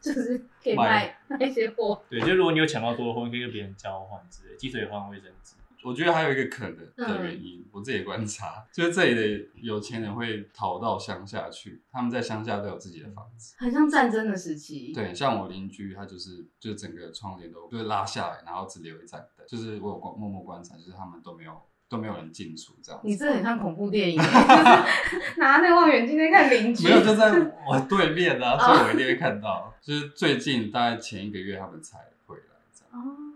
[0.00, 2.02] 就是可以卖那些货。
[2.10, 5.54] 对，就如果你有抢到多的货，你可以跟别人交换之类，鸡腿换卫生纸。
[5.82, 14.92] 我觉得还有一个可能的原因，我自己观察， 就是这里的有钱人会逃到乡下去，他们在乡下都有自己的房子，很像战争的时期。
[14.92, 21.52] 对，像我邻居，他就是，就整个窗帘都就是拉下来，然后只留一盏灯，就是我有观默默观察，就是他们都没有
[21.88, 23.00] 都没有人进出这样。
[23.02, 24.16] 你这很像恐怖电影，
[25.38, 26.84] 拿那望远镜在看邻居。
[26.84, 27.30] 没有，就在
[27.66, 29.74] 我对面啊，所以我一定会看到。
[29.80, 31.98] 就是最近大概前一个月他们才。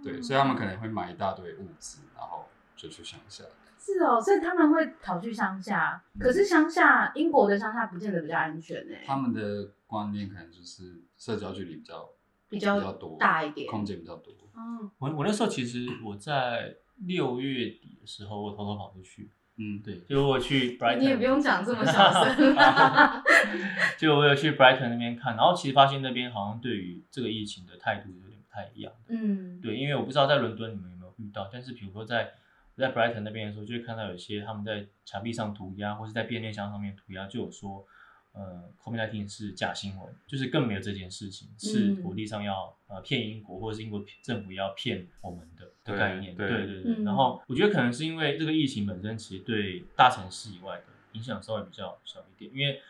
[0.04, 2.02] 对，所以他们可能会买一大堆物资。
[2.16, 3.44] 然后就去乡下，
[3.78, 6.02] 是哦，所以他们会跑去乡下。
[6.18, 9.02] 可是乡下，英国的乡下不见得比较安全诶。
[9.04, 12.08] 他们的观念可能就是社交距离比较
[12.48, 14.32] 比较比较多，大一点，空间比较多。
[14.56, 19.30] 嗯，我我那时候其实我在六月底的时候，我偷偷跑出去。
[19.56, 22.56] 嗯，对，就我去 Brighton，你也不用讲这么小声。
[23.98, 28.92] 就我有去 Brighton 那边看，然后其实发现那边好像对于这个疫情的态度有太一样。
[29.08, 32.34] 嗯，对，因为我不知道在伦敦你们有没有遇到，但是比如说在
[32.76, 37.84] 在 Brighton 那边的时候，就会看到有些他们在墙壁上涂鸦，或是在便利箱上面涂鸦，就有说，
[38.32, 46.34] 呃，COVID-19 是假新闻，就是更没有这件事情，是国际上要呃骗英国，或者是英国政府要骗我们的的概念。
[46.34, 47.04] 对对对。
[47.04, 52.80] 然后我觉得可能是因为这个疫情本身其实对大城市以外的影响稍微比较小一点，因为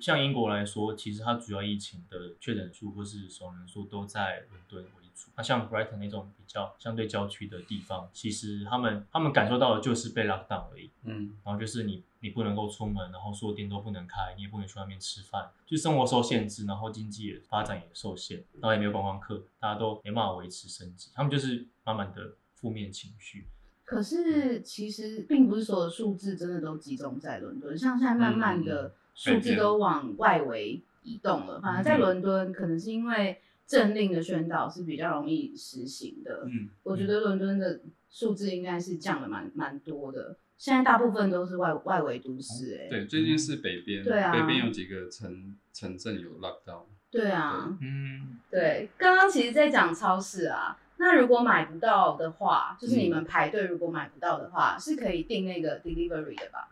[0.00, 5.30] 像英国来说，其实它主要疫情的确诊数或是死亡人数都在伦敦为主。
[5.36, 10.90] 那像 Brighton 那种比较相对郊区的地方，其实他们他们感受到的就是被 lock down 而已。
[11.04, 23.46] 嗯，然后就是你你不能够出门，然后所有店都不能开，你也不能去外面吃饭，就生活受限制，然后经济也发展也受限，然后也没有观光客，大家都没办法维持生计，他们就是慢慢的负面情绪。
[23.84, 33.40] 可是其实并不是所有数字真的都集中在伦敦，像现在慢慢的数字都往外围移动了，反而在伦敦可能是因为。
[33.66, 36.42] 政令的宣导是比较容易实行的。
[36.44, 40.36] 嗯，我觉得伦敦的数字应该是降了蛮蛮多的。
[40.58, 46.82] 现在大部分都是外外围都市，哎，对，最近是北边，对啊，北边有几个城城镇有 lock down。
[47.10, 56.68] 对啊，嗯，对，刚刚其实在讲超市啊，那如果买不到的话，就是你们排队如果买不到的话，是可以订那个 delivery 的吧，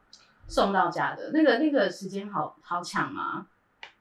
[0.47, 3.47] 送到家的那个那个时间好好抢吗？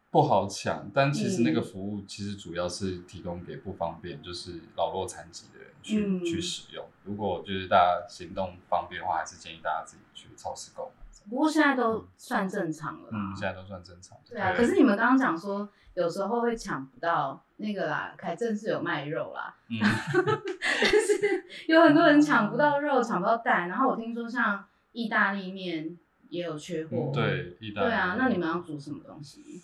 [0.09, 6.85] 不好抢，但其实那个服务其实主要是提供给不方便，就是老弱残疾的人去去使用。
[7.05, 11.01] 如果就是大家行动方便的话，还是建议大家自己去超市购买。
[11.29, 14.17] 不过现在都算正常了，嗯，现在都算正常。
[14.29, 23.69] 对啊，可是你们刚刚讲说有时候会抢不到那个啦，凯正是有卖肉啦，嗯， 但是有很多人抢不到肉，抢不到蛋。
[23.69, 25.97] 然后我听说像意大利面
[26.31, 27.87] 也有缺货，对，意大利。
[27.87, 29.61] 对啊，那你们要煮什么东西？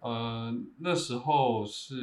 [0.00, 1.94] 呃，那时候是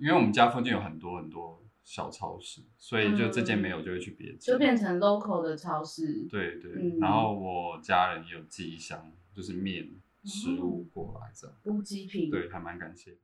[0.00, 6.26] 因为我们家附近有很多很多小超市，所以就这间没有就会去别间，就变成 local 的超市。
[6.30, 9.90] 对对，然后我家人也有寄一箱，就是面
[10.24, 11.56] 食物过来这样。
[11.62, 12.30] 补给品。
[12.30, 13.16] 对，还蛮感谢。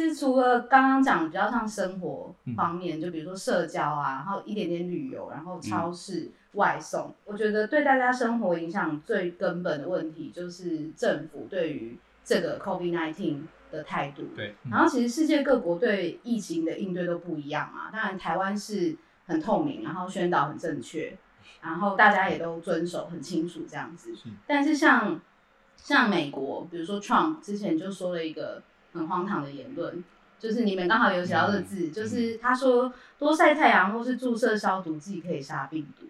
[0.00, 14.24] 实除了刚刚讲比较像生活方面，就比如说社交啊，然后一点点旅游，然后超市外送，我觉得对大家生活影响最根本的问题就是政府对于这个 COVID-19 的态度。
[14.34, 14.54] 对。
[14.70, 17.90] 然后其实世界各国对疫情的应对都不一样啊。
[17.92, 21.16] 当然台湾是很透明，然后宣导很正确，
[21.60, 24.14] 然后大家也都遵守很清楚这样子。
[24.46, 25.20] 但是像
[25.76, 28.62] 像美国，比如说 Trump 之前就说了一个。
[28.92, 30.02] 很荒唐的言论，
[30.38, 36.06] 就是你们刚好有写到的字，就是他说多晒太阳或是注射消毒剂可以杀病毒。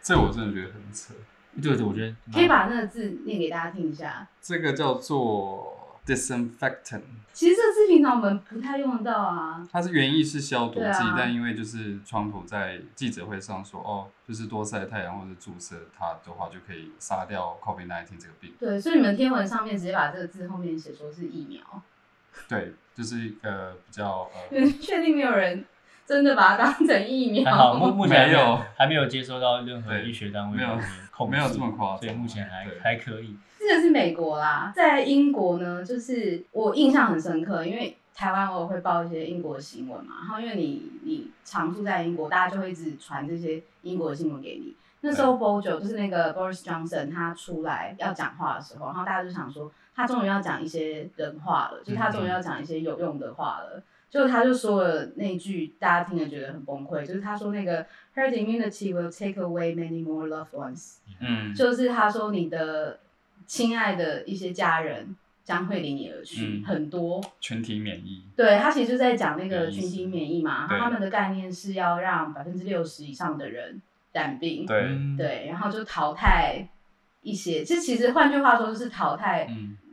[0.00, 1.14] 这我真的觉得很扯。
[1.60, 4.26] 对对，我觉得可以把那个字念给大家听一下。
[4.40, 7.02] 这个叫做 disinfectant。
[7.34, 9.68] 其实这个字平常我们不太用得到啊。
[9.70, 18.54] 它是原意是消毒剂，但因为就是川普在记者会上说，哦，就是多晒太阳或者注射它的话，就可以杀掉 COVID-19 这个病。
[18.58, 21.60] 对，所以你们天文上面直接把这个字后面写说是疫苗。
[22.48, 25.64] 对，就是一个比较呃， 确定没有人
[26.06, 27.44] 真的把它当成疫苗？
[27.44, 30.78] 还好，目 目前没有，还没有接收到任何医学单位没有
[31.10, 33.36] 控没有这么夸张，所以目前还还可以。
[33.58, 44.74] 这个是美国啦，在英国呢，就是我印象很深刻，因为台湾我会报一些英国的新闻嘛，然后因为你你常住在英国，大家就会一直传这些英国的新闻给你。
[45.00, 49.70] 那时候 Bojo 就是那个 Boris Johnson 他出来要讲话的时候，然后大家就想说。
[49.94, 53.82] 他终于要讲一些人话了，就是他终于要讲一些有用的话了。
[54.10, 57.82] 就他就说了那句大家听了觉得很崩溃，就是他说那个
[58.14, 60.96] herd immunity will take away many more loved ones。
[61.18, 63.00] 嗯，就是他说你的
[63.46, 68.22] 亲爱的一些家人将会离你而去，很多群体免疫。
[68.36, 73.80] 对他其实就在讲那个群体免疫嘛，他们的概念是要让百分之六十以上的人
[74.12, 76.68] 染病，对对，然后就淘汰
[77.22, 79.48] 一些，这其实换句话说就是淘汰。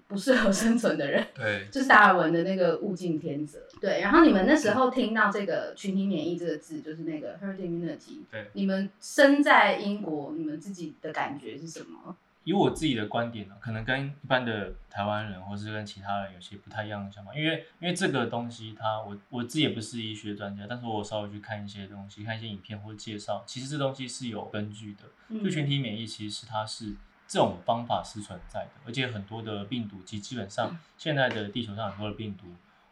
[0.10, 3.60] 不适合生存的人，对， 就是达尔文的那个物竞天择。
[3.80, 8.22] 对，然后你们那时候听到这个群体免疫这个字，就是那个 herd immunity。
[8.32, 12.18] 对，你们身在英国，你们自己的感觉是什么？
[12.44, 17.32] 以我自己的观点呢，可能跟一般的台湾人，或是跟其他人有些不太一样的想法。
[17.36, 25.40] 因为，因为这个东西，它我我自己也不是医学专家，但是我稍微去看一些东西，看一些影片或介绍，其实这东西是有根据的。
[25.44, 26.96] 就群体免疫，其实它是。
[27.30, 32.48] 这种方法是存在的，而且很多的病毒，及基本上现在的地球上很多的病毒，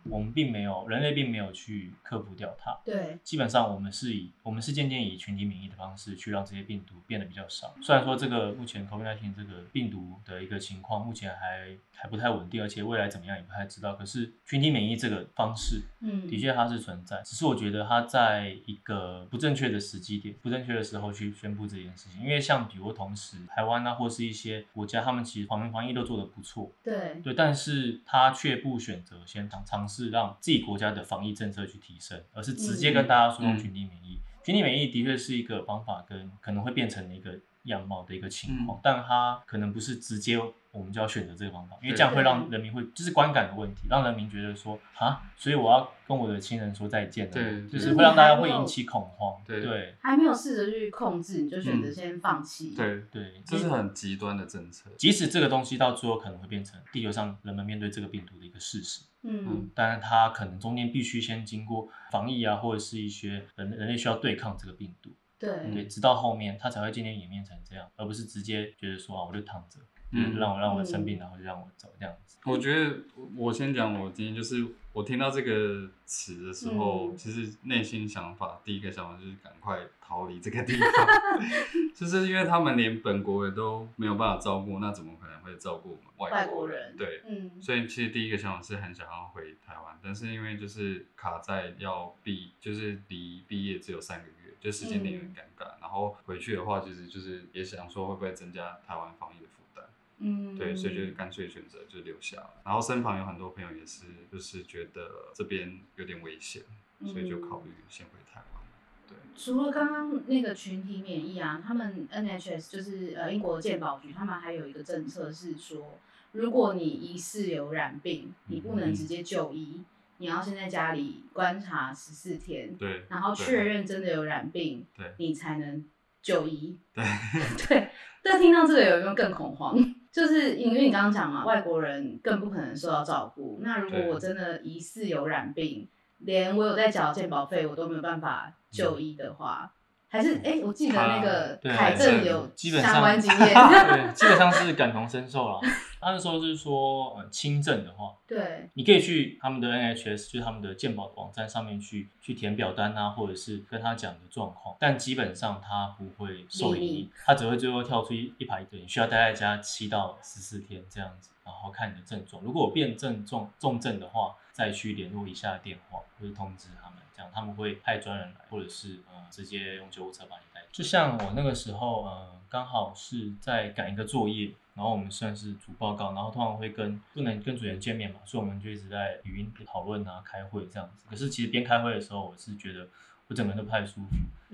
[0.10, 2.78] 我们并没有人类并没有去克服掉它。
[2.84, 7.76] 对，基本上我们是以我们是渐渐以群体免疫的方式去让这些病毒变得比较少。
[7.82, 13.96] 虽然说这个目前 COVID-19 这个病毒的一个情况目前还还不太稳定，而且未来怎么样也不太知道。
[13.96, 22.22] 可是群体免疫这个方式，嗯，的确它是存在，只是我觉得它在一个不正确的时机点、不正确的时候去宣布这件事情。
[22.22, 34.20] 因为像比如同时台湾啊，或是一些国家，他们其实防疫防疫都做得不错，对对，但是他却不选择先尝尝试让自己国家的防疫政策去提升，而是直接跟大家说用群体免疫。
[34.44, 40.38] 群体免疫的确是一个方法，跟可能会变成一个样貌的一个情况，但它可能不是直接。
[40.70, 49.42] 我们就要选择这个方法，因为这样会让人民会就是观感的问题，让人民觉得说啊，所以我要跟我的亲人说再见了对，就是会让大家会引起恐慌。
[49.48, 52.76] 对，还没有试着去控制，你就选择先放弃。
[52.76, 54.92] 对对，这是很极端的政策。
[55.00, 65.10] 即使这个东西到最后可能会变成地球上人们面对这个病毒的一个事实，嗯，但是它可能中间必须先经过防疫啊，或者是一些人人类需要对抗这个病毒。
[65.39, 69.80] 对对，直到后面他才会渐渐演变成这样，而不是直接觉得说啊，我就躺着。
[70.12, 72.38] 嗯，让我让我生病，然后就让我走这样子。
[72.45, 72.97] 我觉得
[73.36, 80.89] 我先讲，我今天就是我听到这个词的时候，其实内心想法第一个想法就是赶快逃离这个地方，
[81.93, 86.95] 就是因为他们连本国人都没有办法照顾，那怎么可能会照顾我们外国人？
[86.95, 95.80] 对，嗯，所以其实第一个想法是很想要回台湾，但是因为就是卡在要毕，就是离毕业只有三个月，就时间点有点尴尬。
[95.80, 99.86] 然后回去的话，其实就是也想说会不会增加台湾防疫的负担。
[100.20, 102.54] 嗯，对，所以就干脆选择就留下了。
[102.65, 106.63] 然后身旁有很多朋友也是，就是觉得这边有点危险，
[107.06, 108.63] 所以就考虑先回台湾。
[109.08, 116.00] 对，除了刚刚那个群体免疫啊，他们 NHS 就是呃英国健保局，他们还有一个政策是说，
[116.32, 119.84] 如果你疑似有染病，你不能直接就医，
[120.18, 125.86] 你要先在家里观察十四天，对，然后确认真的有染病，对，你才能
[126.22, 126.78] 就医。
[126.94, 127.04] 对，
[127.68, 127.90] 对。
[128.24, 129.78] 但听到这个有没有更恐慌？
[130.12, 133.60] 就是因为你刚刚讲嘛，外国人更不可能受到照顾。
[133.62, 139.72] 那如果我真的疑似有染病，连我有在缴健保费，我都没有办法就医的话，
[140.10, 145.60] 还是哎，我记得那个凯正有相关经验， 对，基本上是感同身受了。
[146.02, 170.62] 那时候就是说，呃，轻症的话， 对，你可以去他们的 NHS，就是他们的健保网站上面去去填表单啊，或者是跟他讲的状况，但基本上他不会受理你，他只会最后跳出一一排队，你需要待在家七到十四天这样子，然后看你的症状，如果变症重重症的话，再去联络一下电话或者通知他们，这样他们会派专人来，或者是呃直接用救护车把你带。
[170.72, 174.54] 就像我那个时候，呃，刚好是在赶一个作业。
[174.78, 181.04] 然后我们算是主报告，然后通常会跟不能跟主人见面嘛，所以我们就一直在语音讨论啊、开会这样子。
[181.10, 182.88] 可是其实边开会的时候，我是觉得
[183.28, 184.10] 我整个人都不太舒服。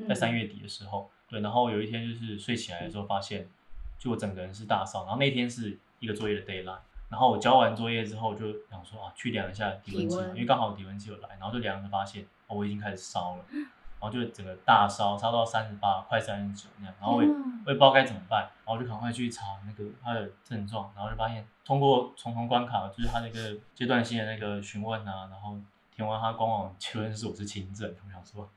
[0.07, 3.49] 在三月底的时候，对，然后有一天就是睡起来的时候，发现
[3.99, 5.03] 就我整个人是大烧。
[5.03, 13.45] 然后那天是一个作业的 d a y l i n e 然后我交完作业之后就想说啊，去量一下体温计，因为刚好体温计有来，然后就量了发现哦，我已经开始烧了。
[13.53, 25.57] 然后就整个大烧，烧到三十八，快三十九那样，然后我也我也不知道该怎么办，然后就赶快去查那个他的症状，然后就发现通过重重关卡，就是他那个阶段性的那个询问啊，然后
[25.95, 28.49] 填完他官网确认是我是轻症，我想说，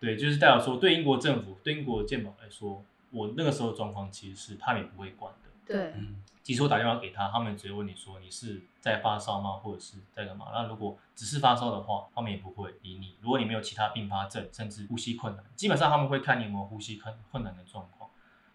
[0.00, 2.82] 对，就是代表说对英国政府对英国健保来说，
[3.12, 5.94] 我那个时候状况其实是他们也不会管的，对。
[6.37, 10.46] 即其实我打电话给他，他们直接问你说你是在发烧吗，或者是在干嘛？
[10.50, 13.16] 那如果只是发烧的话，他们也不会理你。
[13.20, 18.08] 如果你没有其他并发症，甚至呼吸困难，基本上他们会看你有没有呼吸困困难的状况。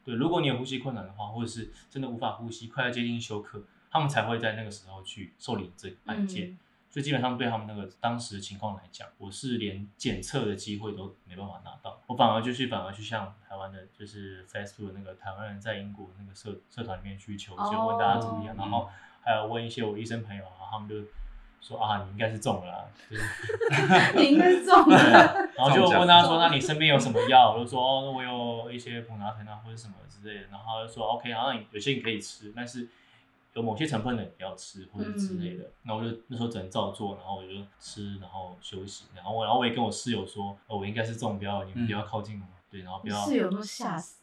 [0.04, 6.58] 对，如果你有呼吸困难的话，或者是真的无法呼吸，快要接近休克，他们才会在那个时候去受理这案件。
[6.94, 18.88] 所以基本上对他们那个当时的情况来讲，我是连检测的机会都没办法拿到，我反而就去反而去向台湾的，就是 Facebook 那个台湾人在英国那个社社团里面去求救，问大家怎么样，然后
[19.24, 20.98] 还有问一些我医生朋友啊，他们就
[21.62, 22.88] 说啊，你应该是中了，
[24.16, 27.54] 你应该是中了，然后就问他说，那你身边有什么药？
[27.54, 32.88] 我就说哦，我有一些普拿疼啊或者什么之类的，然后就说 OK，好像有些你可以吃，但是。
[33.54, 43.26] 有某些成分的不要吃或者之类的，那我就那时候只能照做，然后我就吃，然后休息，然后我然后我也跟我室友说，哦，我应该是中标，你们不要靠近我，对，然后不要。
[43.26, 44.22] 室友都吓死。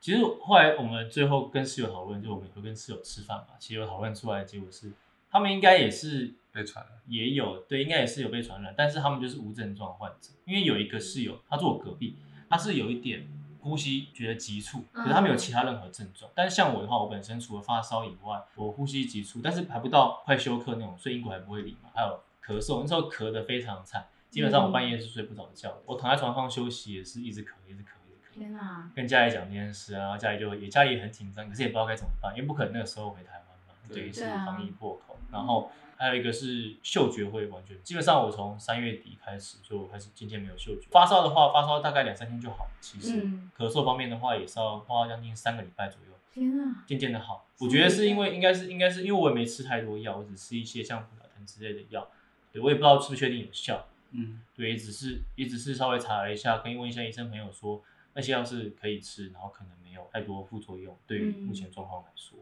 [0.00, 4.92] 其实后来我们最后跟室友讨论，就我们会跟室友吃饭嘛，其实有讨论出来的结果是，
[5.30, 12.16] 他们应该也是被传染，也有对，应该也是有被传染，但是他们就是无症状患者，因为有一个室友，他住我隔壁，
[12.48, 13.26] 他是有一点。
[13.64, 16.30] 呼吸觉得急促，可是他没有其他任何症状。
[16.34, 21.88] 但是像我的话，我本身除了发烧以外，我呼吸急促，但是还不到快休克那种，所以英国还不会理嘛。
[21.94, 25.82] 还有咳嗽，那时候咳得非常惨，基本上我半夜是睡不着觉的。
[25.86, 28.38] 我躺在床上休息也是一直咳，一直咳，一直咳。
[28.38, 28.90] 天啊！
[28.94, 35.16] 跟家里讲这件事啊，家里就也家里也很紧张，可是也不知道该怎么办，因为不可能那个时候回台湾嘛，对，是防疫破口。
[35.32, 35.70] 然后
[36.04, 40.86] 还有一个是嗅觉会完全，基本上我从三月底开始就开始渐渐没有嗅觉。
[40.90, 42.68] 发烧的话，发烧大概两三天就好。
[42.78, 43.22] 其实
[43.56, 46.12] 咳嗽方面的话，也是要花将近三个礼拜左右。
[46.30, 46.84] 天啊！
[46.86, 52.06] 渐渐的好，我觉得是因为应该是应该是因为我也没吃太多药，我只吃一些像普拉疼之类的药。
[52.52, 53.86] 对我也不知道是不是确定有效。
[54.10, 57.82] 嗯，对，只是也只是稍微查了一下，可以问一下医生朋友说
[58.12, 62.38] 那些药是可以吃，然后可能没有太多副作用，对于目前状况来说。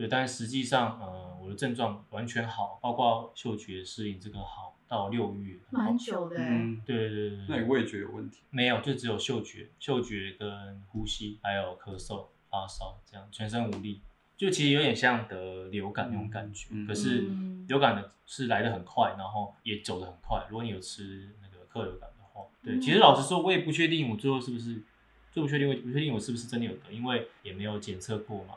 [0.00, 6.36] 对，但实际上，呃，我的症状完全好，包括嗅觉适应这个好到六月，蛮久的。
[6.38, 7.44] 嗯，对对对对。
[7.46, 8.38] 那你味觉有问题？
[8.48, 14.00] 没有，就只有嗅觉、嗅觉跟呼吸，还有咳嗽、发烧这样，全身无力，
[14.38, 16.70] 就其实有点像得流感那种感觉。
[16.88, 17.26] 可是
[17.68, 20.46] 流感的是来的很快，然后也走的很快。
[20.48, 24.82] 如果你有吃那个克流感的话，对，其实老实说，我也不确定我最后是不是，
[25.30, 28.54] 最不确定我不确定我是不是真的有得，因为也没有检测过嘛。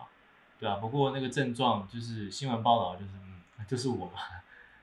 [0.63, 4.13] 对啊，不过那个症状就是新闻报道，就是嗯，就是我嘛。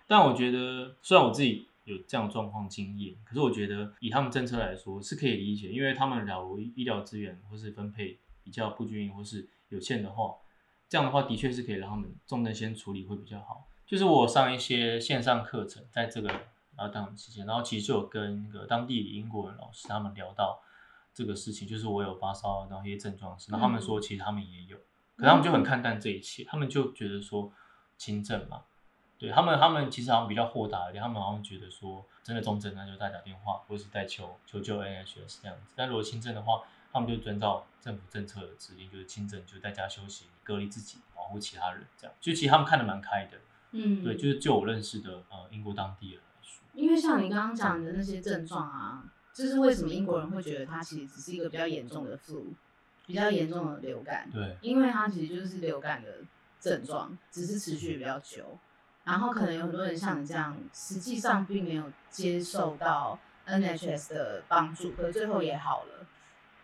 [0.06, 10.34] 但我觉得，虽然我自己有这样状况经验，可是我觉得以他们政策来说是可以理解，因为他们了如医疗资源或是分配比较不均匀或是有限的话，
[10.86, 13.66] 这样的话的确是可以让他们重症先处理会比较好。
[13.86, 16.30] 就是我上一些线上课程，在这个
[16.76, 20.60] 啊当期间，然后其实就有跟那个当地英国人老师他们聊到
[21.14, 24.76] 这个事情，就是我有发烧，然后一些症状是，然后他们说其实他们也有。
[25.20, 27.52] 可他们就很看淡这一切，他们就觉得说
[27.98, 28.62] 轻症嘛，
[29.18, 35.74] 对他们，他们其实好像比较豁达一点，他们好像觉得说真的重症那就再打电话或者是再求求救 NHS 这样子。
[35.76, 42.16] 但如果轻症的话，他们就遵照政府政策的指令，就是轻症就在家休息，隔离自己，保护其他人这样。
[42.20, 43.38] 就其实他们看得蛮开的，
[43.72, 49.04] 嗯，对，就是就我认识的呃英国当地人来说，因为像你刚刚讲的那些症状啊，
[49.34, 52.46] 就是为什么英国人会觉得它其实只是一个比较严重的 flu。
[53.10, 56.08] 比较严重的流感，对，因为它其实就是流感的
[56.60, 58.56] 症状，只是持续比较久，
[59.02, 66.06] 然后可能有很多人像你这样，实际上并没有接受到 NHS 的帮助，可最后也好了，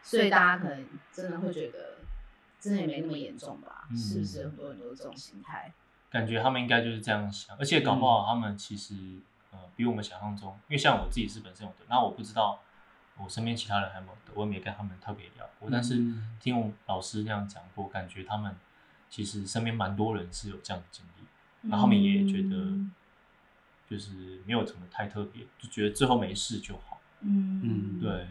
[0.04, 1.96] 所以大家可能真的会觉得，
[2.60, 3.88] 真的也没那么严重吧？
[3.96, 5.72] 是不是很多人都是这种心态？
[6.08, 8.94] 感觉他们应该就是这样想，而且搞不好他们其实
[9.50, 12.60] 呃比我们想象中，因为像我自己是本身有的，那我不知道。
[13.22, 15.68] 我身边其他人还没有，我也没跟他们特别聊过。
[15.70, 16.02] 但是
[16.40, 18.54] 听我老师那样讲过，感觉他们
[19.08, 22.72] 其实身边蛮多人是有这样的经历，然后他们也觉得
[23.88, 27.00] 就是没有什么太特别，就觉得最后没事就好。
[27.20, 28.26] 嗯嗯，对。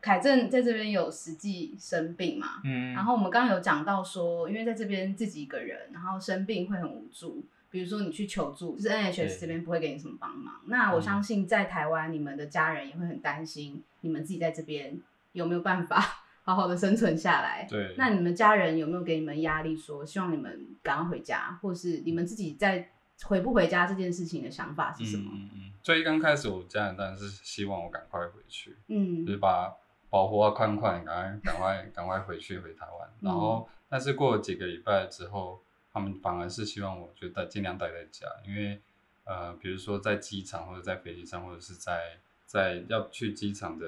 [0.00, 2.60] 凯正在这边有实际生病嘛？
[2.64, 2.92] 嗯。
[2.92, 7.44] 然后我们刚刚有讲到说，因为在这边自己一个人，然后生病会很无助。
[7.72, 10.60] 比如说你去求助，就是 NHS 这边不会给你什么帮忙。
[10.66, 15.00] 那我相信在台湾，你们的家人也会很担心，你们自己在这边
[15.32, 15.98] 有没有办法
[16.44, 17.66] 好好的生存下来？
[17.70, 17.94] 对。
[17.96, 22.90] 那你们家人有没有给你们压力，说希望你们赶快回家，或是你们自己在
[23.24, 25.30] 回不回家这件事情的想法是什么？
[25.32, 25.72] 嗯嗯。
[25.82, 29.72] 最刚开始，我家人当然是希望我赶快回去，嗯，就是把
[30.10, 33.08] 保护啊宽宽，赶快赶快赶快回去回台湾。
[33.20, 35.62] 然后，但是过了几个礼拜之后。
[35.92, 38.80] 他们反而是希望我就待尽量待在家，因为
[39.24, 43.86] 呃，比如说在机场或者在飞机上，或者是在在要去机场的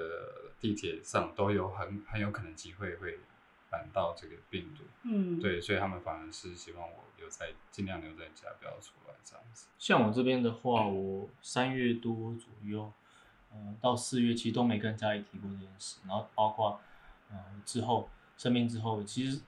[0.60, 3.18] 地铁上，都有很很有可能机会会
[3.70, 4.84] 染到这个病毒。
[5.02, 9.66] 嗯，对，所以他们反而是希望我留在尽量留在家，不要出来这样子。
[9.78, 12.92] 像我这边的话，我三月多左右，
[13.52, 16.80] 嗯，到四月其实都没跟家里提过这件事，然后包括
[17.30, 19.40] 嗯之后生病之后，其实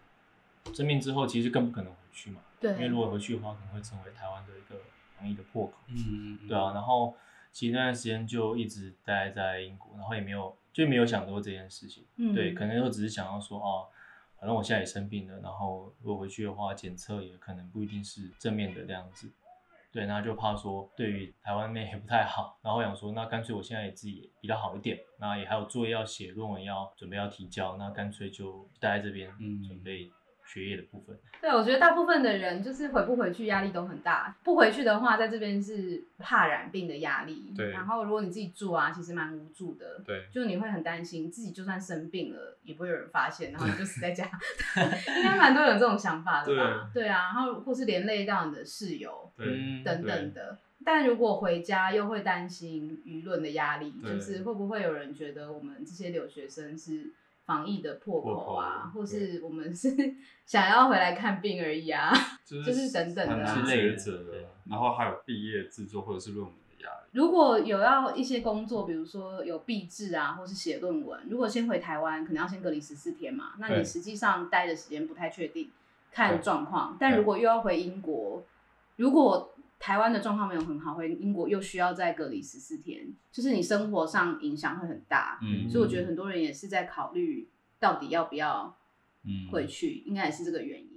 [0.75, 2.41] 生病之后其实更不可能回去嘛。
[2.59, 4.81] 对，因为如果回去的话，可能会成为台湾的一个
[5.17, 5.75] 防疫的破口。
[5.89, 7.15] 嗯嗯对啊，然后
[7.53, 12.07] 其实那段时间就一直待在英国，然后也没有就没有想过这件事情。
[12.17, 12.35] 嗯。
[12.35, 13.85] 对，可能就只是想要说，啊，
[14.41, 19.31] 反正我现在也生病了，然后如果回去的话，检测也可能不一定是正面的这样子。
[19.93, 30.11] 对，那就怕说对于台湾妹也不太好，然后想说，那干脆我现在也自己比较好一点，那也还有作业要写，论文要准备要提交，那干脆就待在这边嗯准备。
[30.47, 34.35] 学业的部分，对，我觉得大部分的人就是回不回去压力都很大。
[34.45, 37.53] 不回去的话，在这边是怕染病的压力。
[37.57, 37.71] 对。
[37.71, 40.01] 然后如果你自己住啊，其实蛮无助的。
[40.07, 40.25] 对。
[40.33, 44.25] 就你会很担心自己就算生病了，也不会有人发现，然后你就死在家。
[45.17, 46.91] 应该蛮多人有这种想法的吧？
[46.95, 49.31] 对啊，然后或是连累到你的室友，
[49.85, 50.57] 等等的。
[50.85, 57.13] 但如果回家又会担心舆论的压力，就是会不会有人觉得我们这些留学生是？
[57.47, 59.89] 防疫的破口啊，或是我们是
[60.45, 62.13] 想要回来看病而已啊，
[62.45, 64.49] 就是等等的之类的。
[64.69, 73.53] 然后还有毕业制作或者是论文的压力如果有要一些工作，比如说有毕制啊，或是写论文，如果先回台湾，可能要先隔离十四天嘛。
[73.59, 75.71] 那你实际上待的时间不太确定，
[76.13, 76.97] 看状况。
[76.99, 78.43] 但如果又要回英国，
[78.97, 85.39] 如果台湾的状况没有很好，回英国又需要再隔离十四天，就是你生活上影响会很大。
[85.43, 87.49] 嗯，所以我觉得很多人也是在考虑
[87.79, 88.77] 到底要不要
[89.53, 90.96] 回去，应该也是这个原因。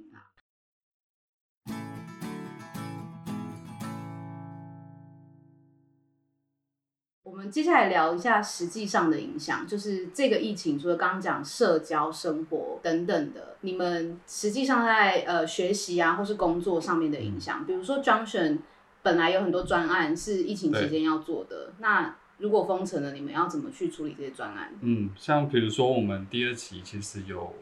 [7.40, 17.66] 们接下来聊一下实际上的影响，就是这个疫情，除了刚刚讲社交、生活等等的，你们实际上在呃学习啊，或是工作上面的影响。
[17.66, 18.60] 比如说，Junction
[19.02, 24.74] 本来有很多专案是疫情期间要做的，那如果封城了，你们要怎么去处理这些专案？
[24.82, 27.56] 嗯，像比如说我们第二期其实有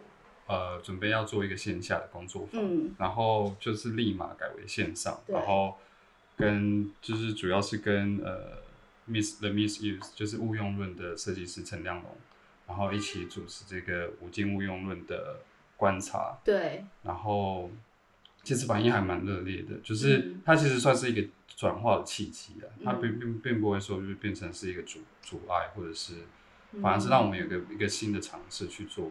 [0.47, 2.61] 呃准备要做一个线下的工作坊，
[2.97, 5.75] 然后就是立马改为线上，然后
[6.35, 8.65] 跟就是主要是跟呃。
[9.09, 12.17] Miss the misuse 就是误用论的设计师陈亮龙，
[12.67, 15.37] 然后一起主持这个五金误用论的
[15.77, 16.37] 观察。
[16.43, 16.83] 对。
[17.03, 17.71] 然后
[18.43, 26.15] 其实反应还蛮热烈的，就是它其实算是一个转化的契机啊，它并并并不会说就是变成是一个阻阻碍，或者是
[26.81, 29.09] 反而是让我们有个一个新的尝试去做。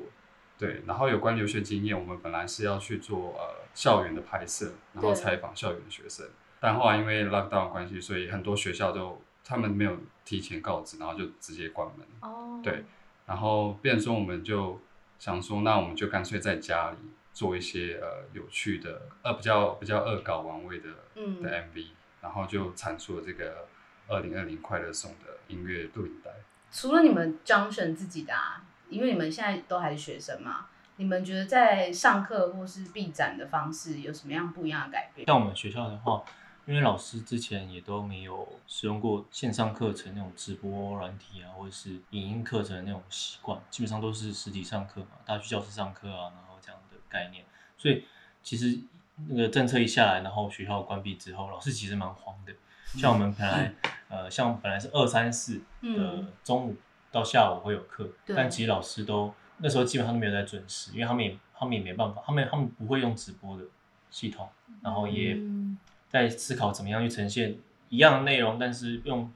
[0.58, 0.82] 对。
[0.86, 6.26] 然后有关留学经验，我们本来是要去做呃校园的拍摄，然后采访校园的学生，
[6.60, 9.22] 但后来因为 lockdown 关系，所以很多学校都。
[9.48, 12.04] 他们没有提前告知，然后就直接关门。
[12.20, 12.60] 哦。
[12.64, 12.84] 对，
[13.26, 14.80] 然后变说我们就
[15.20, 16.96] 想说，那我们就干脆在家里
[17.32, 21.86] 做一些呃有趣的呃比较比较恶搞玩味的的 MV，
[22.20, 23.68] 然后就产出了这个
[24.08, 26.32] 二零二零快乐颂的音乐录影带。
[26.72, 30.66] 除了你们 Junction 自己的，啊，因为你们现在都还是学生嘛，
[30.96, 35.24] 你们觉得在上课或是闭展的方式有什么样不一样的改变？
[35.24, 36.24] 像我们学校的话。
[36.66, 47.44] 因为老师之前也都没有使用过线上课程那种直播软体啊，或者是影音课程的那种习惯，基本上都是实体上课嘛，大家去教室上课啊，然后这样的概念。
[47.78, 48.04] 所以
[48.42, 48.80] 其实
[49.28, 52.52] 那个政策一下来，然后学校关闭之后，老师其实蛮慌的。
[52.98, 53.72] 像我们本来
[54.08, 56.76] 呃，像本来是二三四的中午
[57.12, 63.64] 到下午会有课，但其实老师都那时候基本上都没有在准时，因为他们也他们也没办法，他们他们不会用直播的
[64.10, 64.48] 系统，
[64.82, 65.38] 然后也。
[66.16, 67.56] 在思考怎么样去呈现
[67.88, 69.30] 一样的内容，但是用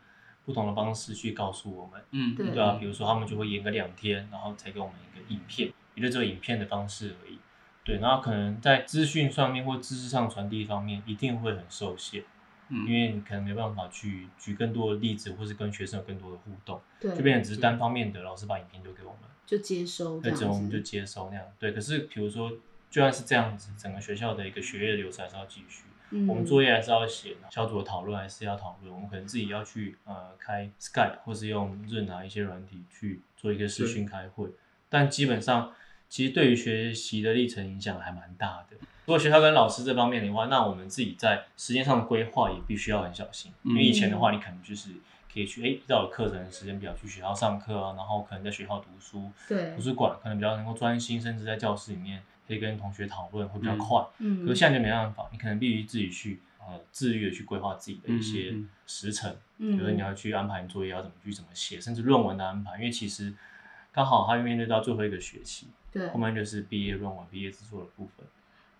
[0.44, 2.58] 不同的方式去告诉我们，嗯，对。
[2.58, 7.38] 啊，比如说他们就会演个两天，然后才给我们一个影片，也就只有影片的方式而已，
[7.84, 12.24] 对，然后可能在资讯上面或知识上传递方面一定会很受限，
[12.68, 22.50] 嗯，因为你可能没办法去举更多的例子，或是跟学生有更多的互动，对，就变成只是单方面的老师把影片丢给我们，就接收，对，我们就接收那样，对，可是比如说
[22.90, 25.84] 就算是这样子，整个学校的一个学业流程还是要继续。
[26.28, 28.92] 我们作业还是要写，小组的讨论还是要讨论。
[28.92, 34.48] 我们可能自己要去呃开 Skype 或是用任哪一些软体去做一个视讯开会。
[34.88, 35.72] 但基本上，
[36.08, 38.76] 其实对于学习的历程影响还蛮大的。
[39.06, 43.52] 如果学校跟老师这方面的话，那我们自己在时间上的规划也必须要很小心。
[43.62, 44.90] 因为以前的话，你可能就是
[45.32, 52.22] 可以去哎照课程时间表去学校上课啊，然后可能在学校读书，对，图书馆可能比较能够专心，甚至在教室里面。
[52.50, 58.52] 可以跟同学讨论会比较快，嗯，可是现在就没办法，你可能必须自己去呃自律的去规划自己的一些
[58.88, 63.32] 时程，嗯，比如说你要去安排你作业要怎么去怎么写，甚至论文的安排，因为其实
[63.92, 68.26] 刚好他面对到最后一个学期，对，后面就是毕业论文、毕业制作的部分。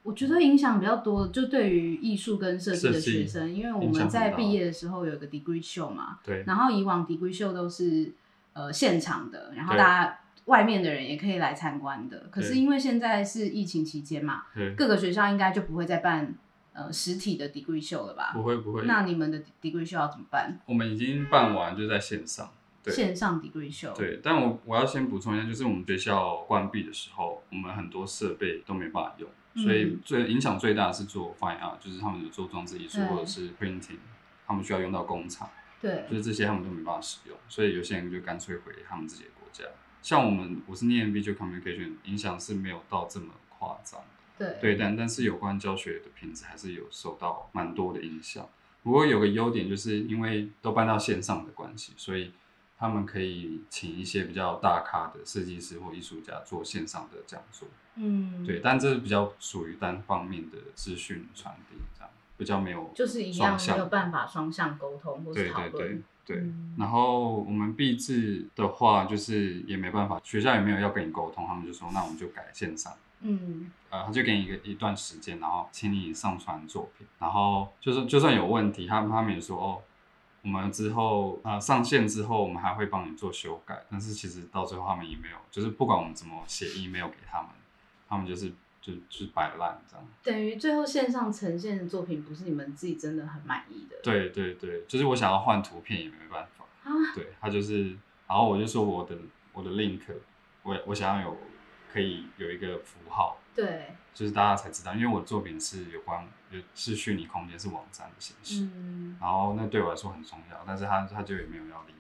[0.03, 8.13] 我觉得影响比较多，就对于艺术跟设计的学生，因为我们在毕业的时候有一个 degree show 嘛，对，然后以往 degree show 都是
[8.53, 10.20] 呃现场的，然后大家。
[10.51, 14.43] 外面的人也可以来参观的，可是因为现在是疫情期间嘛，
[14.77, 16.35] 各个学校应该就不会再办
[16.73, 18.33] 呃实体的 degree show 了吧？
[18.35, 18.83] 不会不会。
[18.85, 20.59] 那你们的 degree show 要怎么办？
[20.67, 22.51] 我们已经办完，就在线上。
[22.87, 23.93] 线上 degree show。
[23.95, 29.29] 对，但我我要先补充一下，就是我们学校关闭的时候，我们很多设备都没办法用，
[29.63, 33.99] 所以最影响最大的是做 fine art，就是他们有做装置艺术或者是 printing，
[34.47, 35.49] 他们需要用到工厂，
[35.81, 39.65] 对，就是这些他们都没办法使用，所以有些人就干脆回他们自己的国家。
[40.03, 44.01] 像我们，我是念 visual communication，影响是没有到这么夸张。
[44.39, 44.57] 对。
[44.61, 48.49] 对，但但是有关教学的品质还是有受到蛮多的影响。
[48.83, 52.33] 不过有个优点，就是因为都搬到线上的关系，所以
[52.79, 57.69] 他们可以请一些比较大咖的设计师或艺术家做线上的讲座。
[57.97, 58.43] 嗯。
[58.47, 65.73] 对，但这比较属于单方面的资讯传递，这样比较没有就是一样没有办法双向沟通或是讨论。
[65.73, 66.45] 对对，
[66.79, 79.83] 然后我们毕制的话，就是也没办法，学校也没有要跟你沟通，他们就说那我们就改线上，嗯，呃，他就给你一个一段时间，然后请你上传作品，然后就是就算有问题，他他们也说哦，
[80.43, 87.51] 我们之后呃上线之后，我们还会帮你做修改，但是其实到最后他们也没有，就是不管我们怎么写 email 给他们，
[88.09, 90.07] 他们就是就就是摆烂这样。
[90.23, 93.97] 等于最后线上呈现的作品不是你们自己真的很满意的。
[94.03, 96.65] 对对对，就是我想要换图片也没办法。
[96.85, 96.91] 啊。
[97.15, 99.17] 对他就是，然后我就说我的
[99.53, 100.01] 我的 link，
[100.63, 101.37] 我我想要有
[101.93, 103.39] 可以有一个符号。
[103.55, 103.95] 对。
[104.13, 106.27] 就是大家才知道，因为我的作品是有关，
[106.75, 108.65] 是虚拟空间，是网站的形式。
[108.75, 109.17] 嗯。
[109.21, 111.95] 然后那对我来说很重要，但是他他就也没有要理。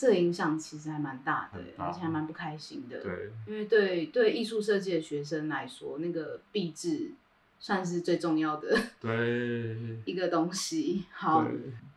[0.00, 3.02] 这影响其实还蛮大的，而且还蛮不开心的。
[3.02, 3.30] 对。
[3.46, 7.10] 因为对对艺术设计的学生来说，那个壁纸
[7.58, 8.74] 算是最重要的。
[8.98, 9.76] 对。
[10.06, 11.04] 一个东西。
[11.12, 11.46] 好。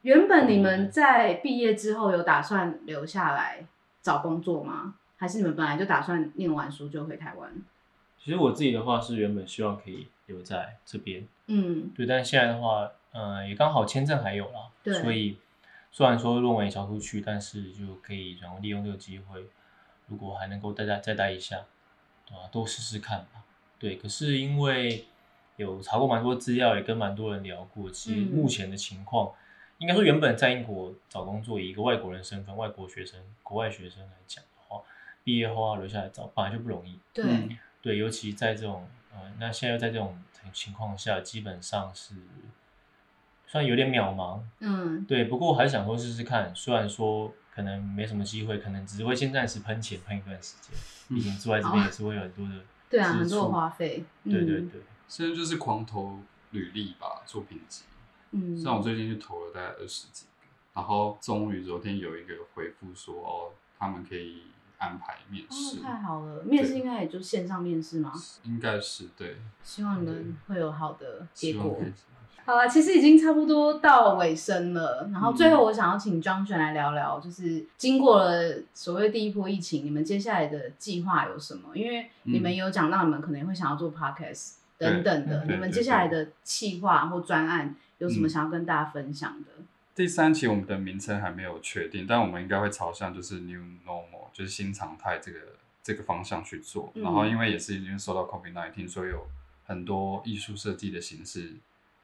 [0.02, 3.66] 原本你们在毕业之后有打算留下来
[4.02, 4.96] 找工作吗？
[5.16, 7.50] 还是你们本来就打算念完书就回台湾？
[8.22, 15.38] 其实我自己的话是原本希望可以留在这边，嗯，对，但是现在的话，嗯，也刚好签证还有啦，对，所以
[15.94, 19.46] 虽然说论文也交出去，但是就可以然后利用这个机会，
[20.08, 21.64] 如果还能够再待再待一下，
[22.26, 22.50] 对吧？
[22.52, 23.44] 都试试看吧，
[23.78, 23.96] 对。
[23.96, 25.06] 可是因为
[25.56, 29.32] 有查过蛮多资料，也跟蛮多人聊过，其实目前的情况，
[29.78, 34.82] 应该说原本在英国找工作，以一个外国人身份、外国学生、国外学生来讲的话，
[35.24, 37.24] 毕业后要留下来找，本来就不容易，对。
[37.84, 40.18] 对，尤其在这种，呃，那现在在这种
[40.54, 42.16] 情况下，基本上是
[43.54, 44.40] 算有点渺茫。
[44.62, 45.26] 嗯，对。
[45.26, 50.76] 不过我还是想说试试看，虽然说可能没什么机会，可能只会先暂时喷钱喷一段时间。
[51.08, 52.56] 毕竟住在这边也是会有很多的，
[52.90, 54.04] 对啊，很多花费。
[54.24, 54.82] 对对对。
[55.08, 56.18] 现在就是狂投
[56.50, 57.84] 履历吧，作品集。
[58.32, 58.58] 嗯。
[58.58, 64.42] 像我最近就投了大概二十几个，然后终于昨天有一个回复说，哦，他们可以。
[64.80, 68.12] 安排面试太好了，面试应该也就线上面试吗？
[68.44, 69.38] 应该是对。
[69.64, 71.80] 希望你们会有好的结果。
[72.46, 75.10] 好了，其实已经差不多到尾声了。
[75.12, 81.70] 然后最后我想要请庄璇来聊聊，就是经过了所谓第一波疫情，你们接下来的计划有什么？
[81.74, 89.64] 因为你们有讲到你们可能会想要做 podcast 等等的，你们接下来的计划或专案有什么想要跟大家分享的？
[89.96, 95.38] 第三期我们的名称还没有确定，但我们应该会朝向就是 new normal，就是新常态这个
[95.84, 96.92] 这个方向去做。
[96.96, 99.28] 然后因为也是因为受到 COVID nineteen，所以有
[99.66, 101.54] 很多艺术设计的形式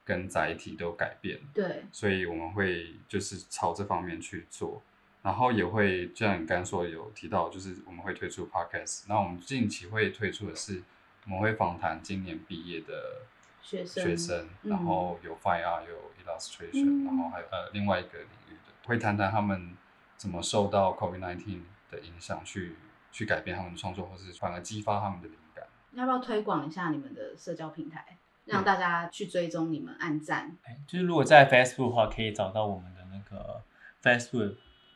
[0.10, 1.40] 跟载体都改变。
[1.54, 4.82] 对，所以我们会就是朝这方面去做，
[5.22, 9.04] 然后也会就像你刚刚说有提到，就是我们会推出 podcast。
[9.08, 10.82] 那我们近期会推出的是，
[11.26, 13.22] 我们会访谈今年毕业的。
[13.62, 19.76] 学生，学生然后有 Fine Art，有 Illustration，然后还有呃另外一个领域的，会谈谈他们
[20.18, 21.60] 怎么受到 COVID-19
[21.92, 22.78] 的影响，去
[23.12, 25.68] 去改变他们的创作，或是反而激发他们的灵感。
[25.92, 28.18] 要不要推广一下你们的社交平台，
[28.50, 30.58] 让大家去追踪你们、按赞？
[30.88, 33.62] 就是如果在 Facebook 的话，可以找到我们的那个
[34.02, 34.56] Facebook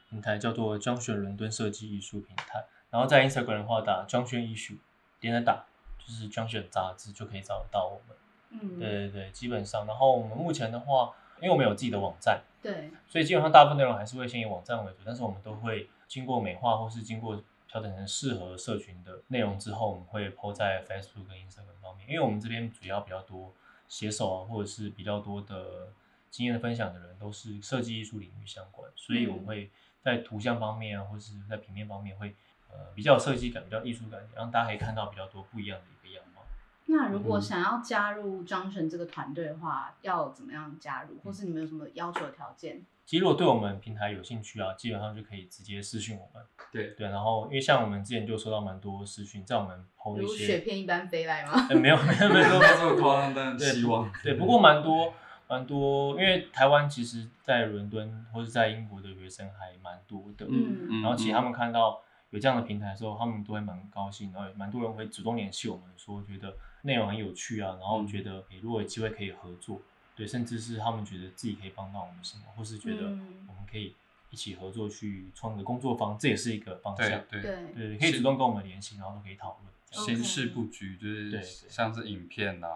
[0.09, 2.65] 平台，叫做张轩伦敦设计艺术平台。
[2.89, 4.73] 然后在 Instagram 的话，打张轩艺术，
[5.19, 5.65] 点着打
[5.97, 8.17] 就是张选杂志，就可以找得到我们。
[8.49, 17.41] 嗯，对对对，基本上，然后我们目前的话，因为我们有自己的网站，对，所以基本上大部分内容还是会先以网站为主，但是我们都会经过美化或是经过
[17.73, 23.51] 调整成适合社群的内容之后，我们会 po 在 Facebook 跟 Instagram 方面，因为我们这边主要比较多
[23.87, 25.91] 写手啊，或者是比较多的
[26.29, 29.71] 经验的分享的人都是设计艺术领域相关，所以我们会
[30.03, 32.35] 在图像方面啊，或者是在平面方面会
[32.69, 36.43] 呃比较有设计感，比较艺术感，让大家可以看到比较多不一样的一个样貌。
[36.85, 42.85] 那如果想要加入 Junction 这个团队的话，要怎么样加入，或是你们有什么要求条件？
[43.05, 46.43] 其实如果对我们平台有兴趣啊，基本上就可以直接私讯我们。
[46.71, 51.67] 对对，然后因为像我们之前就收到蛮多私讯，在我们抛一些雪片一般飞来吗？
[51.75, 54.35] 没有没有没有这么夸张，但希望对。
[54.35, 55.13] 不过蛮多
[55.47, 66.55] 蛮多，因为台湾其实，在伦敦或者在英国的学生还蛮多的，嗯嗯，然后其实他们看到有这样的平台的时候，他们都会蛮高兴，然后蛮多人会主动联系我们，说觉得。
[66.85, 69.79] 内容很有趣啊，然后觉得诶，如果有机会可以合作，
[70.15, 73.03] 对，甚至是他们觉得自己可以帮到我们什么，或是觉得
[73.47, 73.95] 我们可以
[74.29, 77.09] 一起合作去创个工作坊，这也是一个方向。
[77.29, 80.05] 对对对，可以主动跟我们联系，然后都可以讨论。
[80.05, 82.67] 形式布局就是像是影片啊、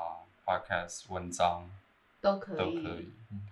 [0.46, 1.70] podcast、文章
[2.22, 2.58] 都可以。
[2.58, 3.10] 都可以。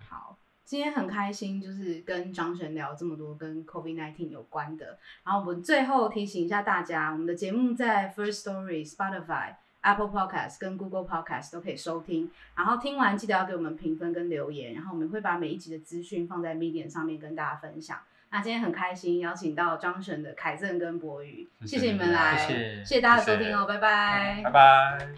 [0.08, 4.98] 好，今天很开心，就是跟张璇聊这么多跟 COVID nineteen 有关的。
[5.24, 9.56] 然后我们最后提醒一下大家，我们的节目在 First Story、Spotify。
[9.86, 17.96] Apple Podcast 跟 Google Podcast 都可以收听，然后听完记得要给我们评分跟留言，然后我们会把每一集的资讯放在 Medium 上面跟大家分享。
[18.30, 22.36] 那今天很开心邀请到张璇的凯正跟博宇，谢谢你们来，
[22.84, 25.08] 谢谢大家的收听哦，拜拜，拜拜。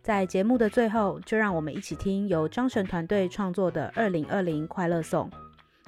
[0.00, 5.28] 在节目的最后，就让我们一起听由张璇团队创作的二零二零快乐颂。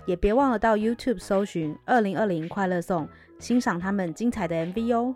[0.06, 3.08] 也别忘了到 YouTube 搜寻“二零二零快乐颂”，
[3.38, 5.14] 欣赏他们精彩的 MV 哦。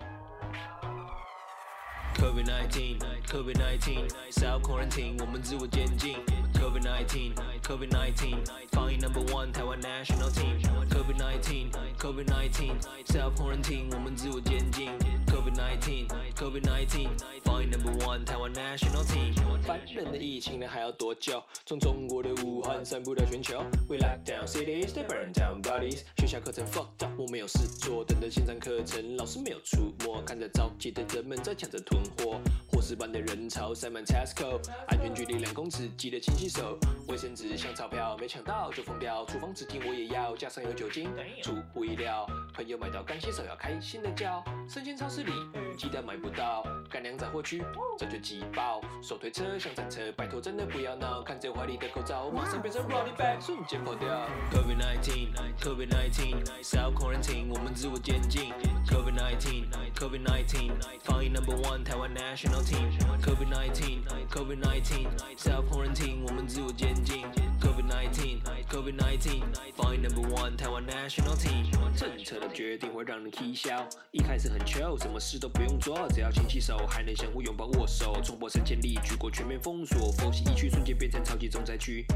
[2.40, 6.18] COVID 19, COVID 19, self quarantine，我们自我监禁。
[6.54, 8.38] COVID 19, COVID 19,
[8.72, 14.92] 防疫 number one，台湾 national team。COVID 19, COVID 19, self quarantine，我们自我监禁。
[15.31, 17.09] COVID 19, COVID 19,
[17.45, 19.33] 防疫 number one，台湾 national team。
[19.63, 21.41] 烦人的疫情呢还要多久？
[21.65, 23.63] 从中国的武汉散布到全球。
[23.89, 26.01] We lock down cities, they burn down bodies。
[26.17, 32.03] 学校课程 fucked up，我没有事做，等着线上课程，老师没有出没，看着着急的人们在抢着囤。
[32.19, 34.59] 货，火石般的人潮塞满 Tesco，
[34.89, 36.77] 安全距离两公尺，记得勤洗手。
[37.07, 39.25] 卫生纸像钞票，没抢到就疯掉。
[39.27, 41.09] 厨房纸巾我也要，加上有酒精。
[41.43, 44.43] 出乎意料，朋友买到干洗手要开心的叫。
[44.69, 45.33] 生鲜超市里
[45.77, 47.65] 鸡蛋买不到，干粮在货区，
[47.97, 48.83] 这就挤爆。
[49.01, 51.23] 手推车像战车，拜托真的不要闹。
[51.23, 54.09] 看着怀里的口罩，马上变成 Rolling Back，瞬间跑掉。
[54.53, 58.53] Covid nineteen, Covid nineteen, self quarantine，我们自我监禁。
[58.87, 59.65] Covid nineteen,
[59.95, 62.11] Covid nineteen, 防疫 number one，台湾。
[62.11, 62.91] national team
[63.23, 65.07] COVID 19 COVID 19
[65.37, 67.25] self quarantine 我们自我监禁
[67.61, 69.43] COVID 19 COVID 19
[69.77, 71.65] find number one 台湾 national team
[71.97, 82.07] 政策的决定会让人啼笑一开始很 chill 什什么事都不用做只要勤洗手还能相互拥抱握手冲破三千里举国全面封锁佛系疫区瞬间变成超级重灾区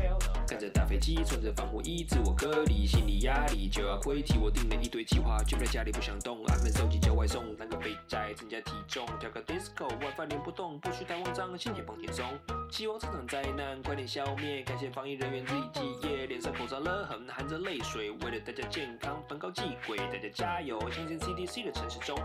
[0.47, 12.25] 看着大飞机穿着防护衣自我隔离心理压力就要回体我定了一堆计划就在家里不想动安分守己叫外送当个肥宅增加体重跳个 disco WiFi 连不动，不许太慌张，心情放轻松。
[12.71, 20.79] 希望这场灾难快点消灭，感谢防疫人员日以继夜，脸上口罩勒痕，含着泪水，为了大家健康反高祭鬼，大家加油！
[20.93, 22.17] 相信 CDC 的城市中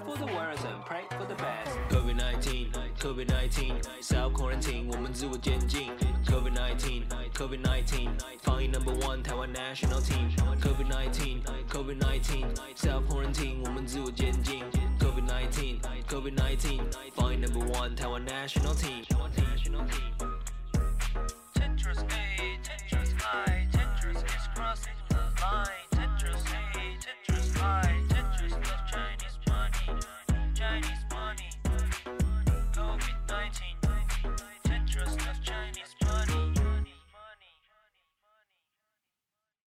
[0.00, 5.92] for the virus and pray for the best。Covid nineteen, Covid nineteen, self quarantine，我们自我监禁。
[6.24, 8.08] Covid nineteen, Covid nineteen,
[8.42, 14.64] 防疫 number one，台湾 national team。Covid nineteen, Covid nineteen, self quarantine，我们自我监禁。
[14.98, 19.04] Covid nineteen, Covid nineteen。Find number one Taiwan national team.
[21.54, 25.86] Tetris A, Tetris I, Tetris is crossing the line.